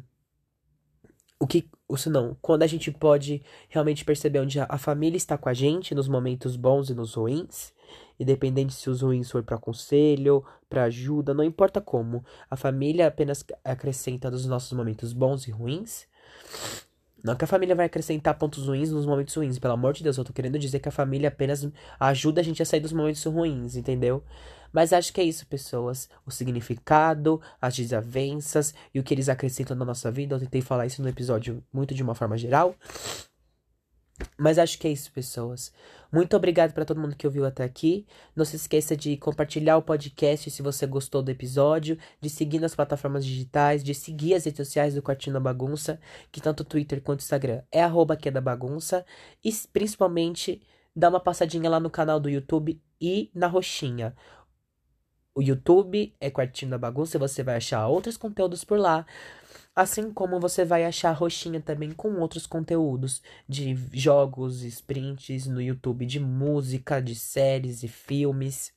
O 1.38 1.46
que. 1.46 1.70
Isso 1.92 2.10
não. 2.10 2.36
Quando 2.42 2.64
a 2.64 2.68
gente 2.68 2.90
pode 2.92 3.44
realmente 3.68 4.06
perceber 4.06 4.40
onde 4.40 4.58
a, 4.58 4.66
a 4.70 4.78
família 4.78 5.18
está 5.18 5.38
com 5.38 5.50
a 5.50 5.54
gente, 5.54 5.94
nos 5.94 6.08
momentos 6.08 6.56
bons 6.56 6.90
e 6.90 6.96
nos 6.96 7.16
ruins. 7.16 7.74
Independente 8.18 8.74
se 8.74 8.90
os 8.90 9.02
ruins 9.02 9.30
for 9.30 9.44
para 9.44 9.58
conselho, 9.58 10.46
para 10.70 10.86
ajuda, 10.86 11.34
não 11.34 11.44
importa 11.44 11.82
como. 11.82 12.24
A 12.50 12.56
família 12.56 13.06
apenas 13.06 13.44
acrescenta 13.64 14.32
nos 14.32 14.46
nossos 14.46 14.72
momentos 14.72 15.12
bons 15.12 15.46
e 15.46 15.52
ruins. 15.52 16.08
Não 17.26 17.36
que 17.36 17.44
a 17.44 17.48
família 17.48 17.74
vai 17.74 17.88
acrescentar 17.88 18.36
pontos 18.36 18.68
ruins 18.68 18.92
nos 18.92 19.04
momentos 19.04 19.34
ruins, 19.34 19.58
pelo 19.58 19.74
amor 19.74 19.94
de 19.94 20.04
Deus, 20.04 20.16
eu 20.16 20.24
tô 20.24 20.32
querendo 20.32 20.60
dizer 20.60 20.78
que 20.78 20.88
a 20.88 20.92
família 20.92 21.30
apenas 21.30 21.68
ajuda 22.00 22.40
a 22.40 22.44
gente 22.44 22.62
a 22.62 22.66
sair 22.66 22.80
dos 22.80 22.94
momentos 22.94 23.24
ruins, 23.26 23.76
entendeu? 23.76 24.24
Mas 24.72 24.94
acho 24.94 25.12
que 25.12 25.20
é 25.20 25.24
isso, 25.24 25.48
pessoas. 25.48 26.08
O 26.24 26.30
significado, 26.30 27.42
as 27.60 27.76
desavenças 27.76 28.76
e 28.94 29.00
o 29.00 29.04
que 29.04 29.12
eles 29.12 29.28
acrescentam 29.28 29.76
na 29.76 29.84
nossa 29.84 30.12
vida. 30.12 30.36
Eu 30.36 30.40
tentei 30.40 30.62
falar 30.62 30.86
isso 30.86 31.02
no 31.02 31.10
episódio 31.10 31.64
muito 31.74 31.96
de 31.96 32.04
uma 32.04 32.14
forma 32.14 32.38
geral. 32.38 32.76
Mas 34.38 34.58
acho 34.58 34.80
que 34.80 34.88
é 34.88 34.92
isso, 34.92 35.12
pessoas. 35.12 35.74
Muito 36.12 36.36
obrigado 36.38 36.74
para 36.74 36.86
todo 36.86 37.00
mundo 37.00 37.16
que 37.16 37.28
ouviu 37.28 37.46
até 37.46 37.64
aqui. 37.64 38.06
Não 38.36 38.46
se 38.46 38.56
esqueça 38.56 38.96
de 38.96 39.18
compartilhar 39.18 39.78
o 39.78 39.82
podcast 39.82 40.50
se 40.50 40.62
você 40.62 40.88
gostou 40.88 41.22
do 41.22 41.30
episódio, 41.30 41.98
de 42.22 42.30
seguir 42.30 42.60
nas 42.60 42.74
plataformas 42.74 43.26
digitais, 43.26 43.84
de 43.84 43.94
seguir 43.94 44.34
as 44.34 44.46
redes 44.46 44.66
sociais 44.66 44.96
do 44.96 45.02
Quartinho 45.02 45.34
da 45.34 45.40
Bagunça, 45.40 46.00
que 46.32 46.40
tanto 46.40 46.64
Twitter 46.64 47.02
quanto 47.02 47.20
Instagram 47.20 47.62
é 47.72 47.84
arroba 47.84 48.16
que 48.16 48.30
é 48.30 48.32
da 48.32 48.40
bagunça. 48.40 49.06
E 49.44 49.52
principalmente 49.74 50.62
dá 50.96 51.10
uma 51.10 51.20
passadinha 51.20 51.70
lá 51.70 51.80
no 51.80 51.90
canal 51.90 52.20
do 52.20 52.30
YouTube 52.30 52.82
e 53.02 53.30
na 53.34 53.48
roxinha. 53.48 54.16
O 55.38 55.42
YouTube 55.42 56.16
é 56.22 56.32
Quartinho 56.32 56.72
da 56.72 56.78
Bagunça 56.78 57.18
e 57.18 57.20
você 57.20 57.44
vai 57.44 57.58
achar 57.58 57.86
outros 57.88 58.16
conteúdos 58.16 58.64
por 58.64 58.80
lá. 58.80 59.06
Assim 59.76 60.10
como 60.12 60.40
você 60.40 60.64
vai 60.64 60.86
achar 60.86 61.12
roxinha 61.12 61.60
também 61.60 61.92
com 61.92 62.14
outros 62.20 62.48
conteúdos 62.48 63.22
de 63.48 63.76
jogos, 63.92 64.64
sprints 64.64 65.48
no 65.48 65.62
YouTube, 65.62 66.06
de 66.06 66.20
música, 66.20 67.02
de 67.02 67.14
séries 67.14 67.84
e 67.84 67.88
filmes. 67.90 68.74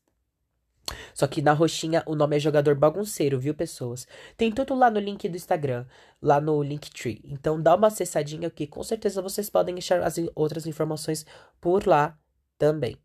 Só 1.15 1.27
que 1.27 1.41
na 1.41 1.53
roxinha 1.53 2.03
o 2.07 2.15
nome 2.15 2.37
é 2.37 2.41
jogador 2.41 2.75
bagunceiro, 2.75 3.39
viu, 3.39 3.55
pessoas? 3.55 4.09
Tem 4.37 4.51
tudo 4.51 4.75
lá 4.75 4.91
no 4.91 4.99
link 4.99 5.29
do 5.29 5.37
Instagram, 5.37 5.87
lá 6.21 6.41
no 6.41 6.63
Linktree. 6.63 7.23
Então 7.25 7.61
dá 7.61 7.77
uma 7.77 7.89
acessadinha 7.89 8.51
que 8.51 8.67
com 8.67 8.83
certeza 8.83 9.23
vocês 9.23 9.49
podem 9.49 9.77
achar 9.79 10.03
as 10.03 10.17
outras 10.35 10.67
informações 10.67 11.25
por 11.61 11.87
lá 11.87 12.19
também. 12.59 12.97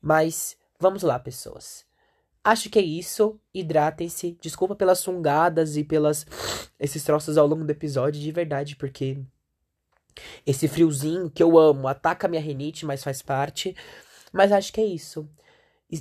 Mas 0.00 0.56
vamos 0.80 1.02
lá, 1.02 1.18
pessoas. 1.18 1.87
Acho 2.48 2.70
que 2.70 2.78
é 2.78 2.82
isso. 2.82 3.38
Hidratem-se. 3.52 4.38
Desculpa 4.40 4.74
pelas 4.74 5.00
sungadas 5.00 5.76
e 5.76 5.84
pelas 5.84 6.26
esses 6.80 7.04
troços 7.04 7.36
ao 7.36 7.46
longo 7.46 7.62
do 7.62 7.70
episódio, 7.70 8.22
de 8.22 8.32
verdade, 8.32 8.74
porque 8.74 9.18
esse 10.46 10.66
friozinho 10.66 11.28
que 11.28 11.42
eu 11.42 11.58
amo 11.58 11.86
ataca 11.86 12.26
a 12.26 12.30
minha 12.30 12.40
renite, 12.40 12.86
mas 12.86 13.04
faz 13.04 13.20
parte. 13.20 13.76
Mas 14.32 14.50
acho 14.50 14.72
que 14.72 14.80
é 14.80 14.84
isso. 14.86 15.28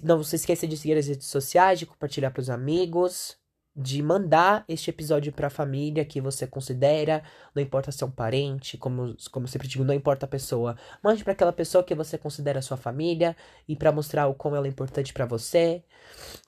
Não 0.02 0.24
se 0.24 0.38
esqueça 0.38 0.66
de 0.66 0.78
seguir 0.78 0.98
as 0.98 1.08
redes 1.08 1.28
sociais, 1.28 1.80
de 1.80 1.86
compartilhar 1.86 2.32
para 2.32 2.40
os 2.40 2.50
amigos 2.50 3.38
de 3.78 4.02
mandar 4.02 4.66
este 4.68 4.90
episódio 4.90 5.32
para 5.32 5.48
a 5.48 5.52
família 5.52 6.04
que 6.04 6.20
você 6.20 6.48
considera, 6.48 7.22
não 7.54 7.62
importa 7.62 7.92
se 7.92 8.04
é 8.04 8.08
um 8.08 8.12
parente, 8.12 8.76
como, 8.76 9.16
como 9.32 9.46
eu 9.46 9.48
sempre 9.48 9.68
digo, 9.68 9.84
não 9.84 9.94
importa 9.94 10.26
a 10.26 10.30
pessoa. 10.30 10.76
Mande 11.04 11.24
para 11.24 11.34
aquela 11.34 11.54
pessoa 11.54 11.84
que 11.84 11.94
você 11.94 12.18
considera 12.18 12.60
sua 12.60 12.76
família 12.76 13.38
e 13.68 13.76
para 13.76 13.92
mostrar 13.92 14.26
o 14.26 14.34
como 14.34 14.56
ela 14.56 14.66
é 14.66 14.70
importante 14.70 15.14
para 15.14 15.28
você. 15.28 15.84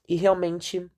E 0.08 0.16
realmente 0.16 0.90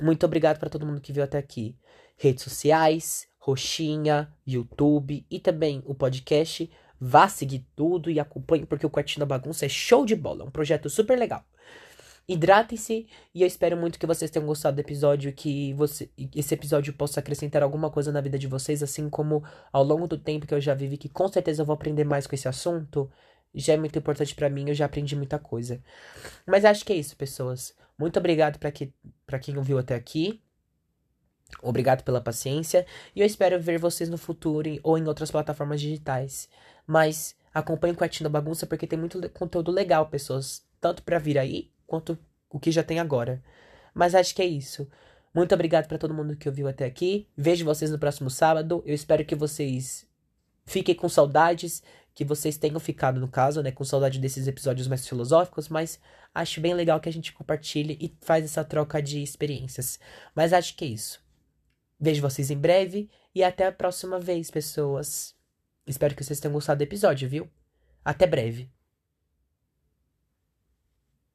muito 0.00 0.26
obrigado 0.26 0.58
para 0.58 0.68
todo 0.68 0.84
mundo 0.84 1.00
que 1.00 1.12
viu 1.12 1.22
até 1.22 1.38
aqui. 1.38 1.76
Redes 2.16 2.42
sociais, 2.42 3.28
roxinha, 3.38 4.34
YouTube 4.44 5.24
e 5.30 5.38
também 5.38 5.84
o 5.86 5.94
podcast. 5.94 6.68
Vá 7.00 7.28
seguir 7.28 7.64
tudo 7.76 8.10
e 8.10 8.18
acompanhe 8.18 8.66
porque 8.66 8.84
o 8.84 8.90
Quartinho 8.90 9.20
da 9.20 9.26
Bagunça 9.26 9.66
é 9.66 9.68
show 9.68 10.04
de 10.04 10.16
bola, 10.16 10.42
é 10.42 10.46
um 10.46 10.50
projeto 10.50 10.90
super 10.90 11.16
legal. 11.16 11.44
Hidratem-se 12.28 13.06
e 13.32 13.42
eu 13.42 13.46
espero 13.46 13.76
muito 13.76 14.00
que 14.00 14.06
vocês 14.06 14.28
tenham 14.30 14.46
gostado 14.46 14.74
do 14.74 14.80
episódio, 14.80 15.32
que 15.32 15.72
você, 15.74 16.10
esse 16.34 16.54
episódio 16.54 16.92
possa 16.92 17.20
acrescentar 17.20 17.62
alguma 17.62 17.88
coisa 17.88 18.10
na 18.10 18.20
vida 18.20 18.36
de 18.36 18.48
vocês, 18.48 18.82
assim 18.82 19.08
como 19.08 19.44
ao 19.72 19.84
longo 19.84 20.08
do 20.08 20.18
tempo 20.18 20.44
que 20.44 20.52
eu 20.52 20.60
já 20.60 20.74
vivi, 20.74 20.96
que 20.96 21.08
com 21.08 21.28
certeza 21.28 21.62
eu 21.62 21.66
vou 21.66 21.74
aprender 21.74 22.02
mais 22.02 22.26
com 22.26 22.34
esse 22.34 22.48
assunto. 22.48 23.08
Já 23.54 23.74
é 23.74 23.76
muito 23.76 23.96
importante 23.96 24.34
para 24.34 24.50
mim, 24.50 24.68
eu 24.68 24.74
já 24.74 24.86
aprendi 24.86 25.14
muita 25.14 25.38
coisa. 25.38 25.80
Mas 26.44 26.64
acho 26.64 26.84
que 26.84 26.92
é 26.92 26.96
isso, 26.96 27.16
pessoas. 27.16 27.72
Muito 27.96 28.18
obrigado 28.18 28.58
para 28.58 28.72
que, 28.72 28.92
pra 29.24 29.38
quem 29.38 29.56
ouviu 29.56 29.78
até 29.78 29.94
aqui. 29.94 30.42
Obrigado 31.62 32.02
pela 32.02 32.20
paciência 32.20 32.84
e 33.14 33.20
eu 33.20 33.26
espero 33.26 33.60
ver 33.60 33.78
vocês 33.78 34.08
no 34.08 34.18
futuro 34.18 34.68
ou 34.82 34.98
em 34.98 35.06
outras 35.06 35.30
plataformas 35.30 35.80
digitais. 35.80 36.48
Mas 36.84 37.36
acompanhe 37.54 37.94
o 37.94 37.96
Quartinho 37.96 38.28
da 38.28 38.40
Bagunça 38.40 38.66
porque 38.66 38.86
tem 38.86 38.98
muito 38.98 39.30
conteúdo 39.30 39.70
legal, 39.70 40.08
pessoas. 40.08 40.66
Tanto 40.80 41.04
para 41.04 41.20
vir 41.20 41.38
aí 41.38 41.70
quanto 41.86 42.18
o 42.50 42.58
que 42.58 42.70
já 42.70 42.82
tem 42.82 42.98
agora. 42.98 43.42
Mas 43.94 44.14
acho 44.14 44.34
que 44.34 44.42
é 44.42 44.46
isso. 44.46 44.88
Muito 45.34 45.54
obrigado 45.54 45.86
para 45.86 45.98
todo 45.98 46.14
mundo 46.14 46.36
que 46.36 46.48
ouviu 46.48 46.66
até 46.68 46.84
aqui. 46.86 47.28
Vejo 47.36 47.64
vocês 47.64 47.90
no 47.90 47.98
próximo 47.98 48.30
sábado. 48.30 48.82
Eu 48.86 48.94
espero 48.94 49.24
que 49.24 49.34
vocês 49.34 50.06
fiquem 50.64 50.94
com 50.94 51.08
saudades, 51.08 51.82
que 52.14 52.24
vocês 52.24 52.56
tenham 52.56 52.80
ficado, 52.80 53.20
no 53.20 53.28
caso, 53.28 53.62
né, 53.62 53.70
com 53.70 53.84
saudade 53.84 54.18
desses 54.18 54.48
episódios 54.48 54.88
mais 54.88 55.06
filosóficos, 55.06 55.68
mas 55.68 56.00
acho 56.34 56.60
bem 56.60 56.72
legal 56.72 56.98
que 56.98 57.08
a 57.08 57.12
gente 57.12 57.32
compartilhe 57.32 57.98
e 58.00 58.16
faz 58.22 58.44
essa 58.44 58.64
troca 58.64 59.02
de 59.02 59.22
experiências. 59.22 60.00
Mas 60.34 60.52
acho 60.52 60.74
que 60.74 60.84
é 60.86 60.88
isso. 60.88 61.20
Vejo 62.00 62.22
vocês 62.22 62.50
em 62.50 62.58
breve 62.58 63.10
e 63.34 63.44
até 63.44 63.66
a 63.66 63.72
próxima 63.72 64.18
vez, 64.18 64.50
pessoas. 64.50 65.34
Espero 65.86 66.14
que 66.14 66.24
vocês 66.24 66.40
tenham 66.40 66.54
gostado 66.54 66.78
do 66.78 66.82
episódio, 66.82 67.28
viu? 67.28 67.50
Até 68.04 68.26
breve. 68.26 68.75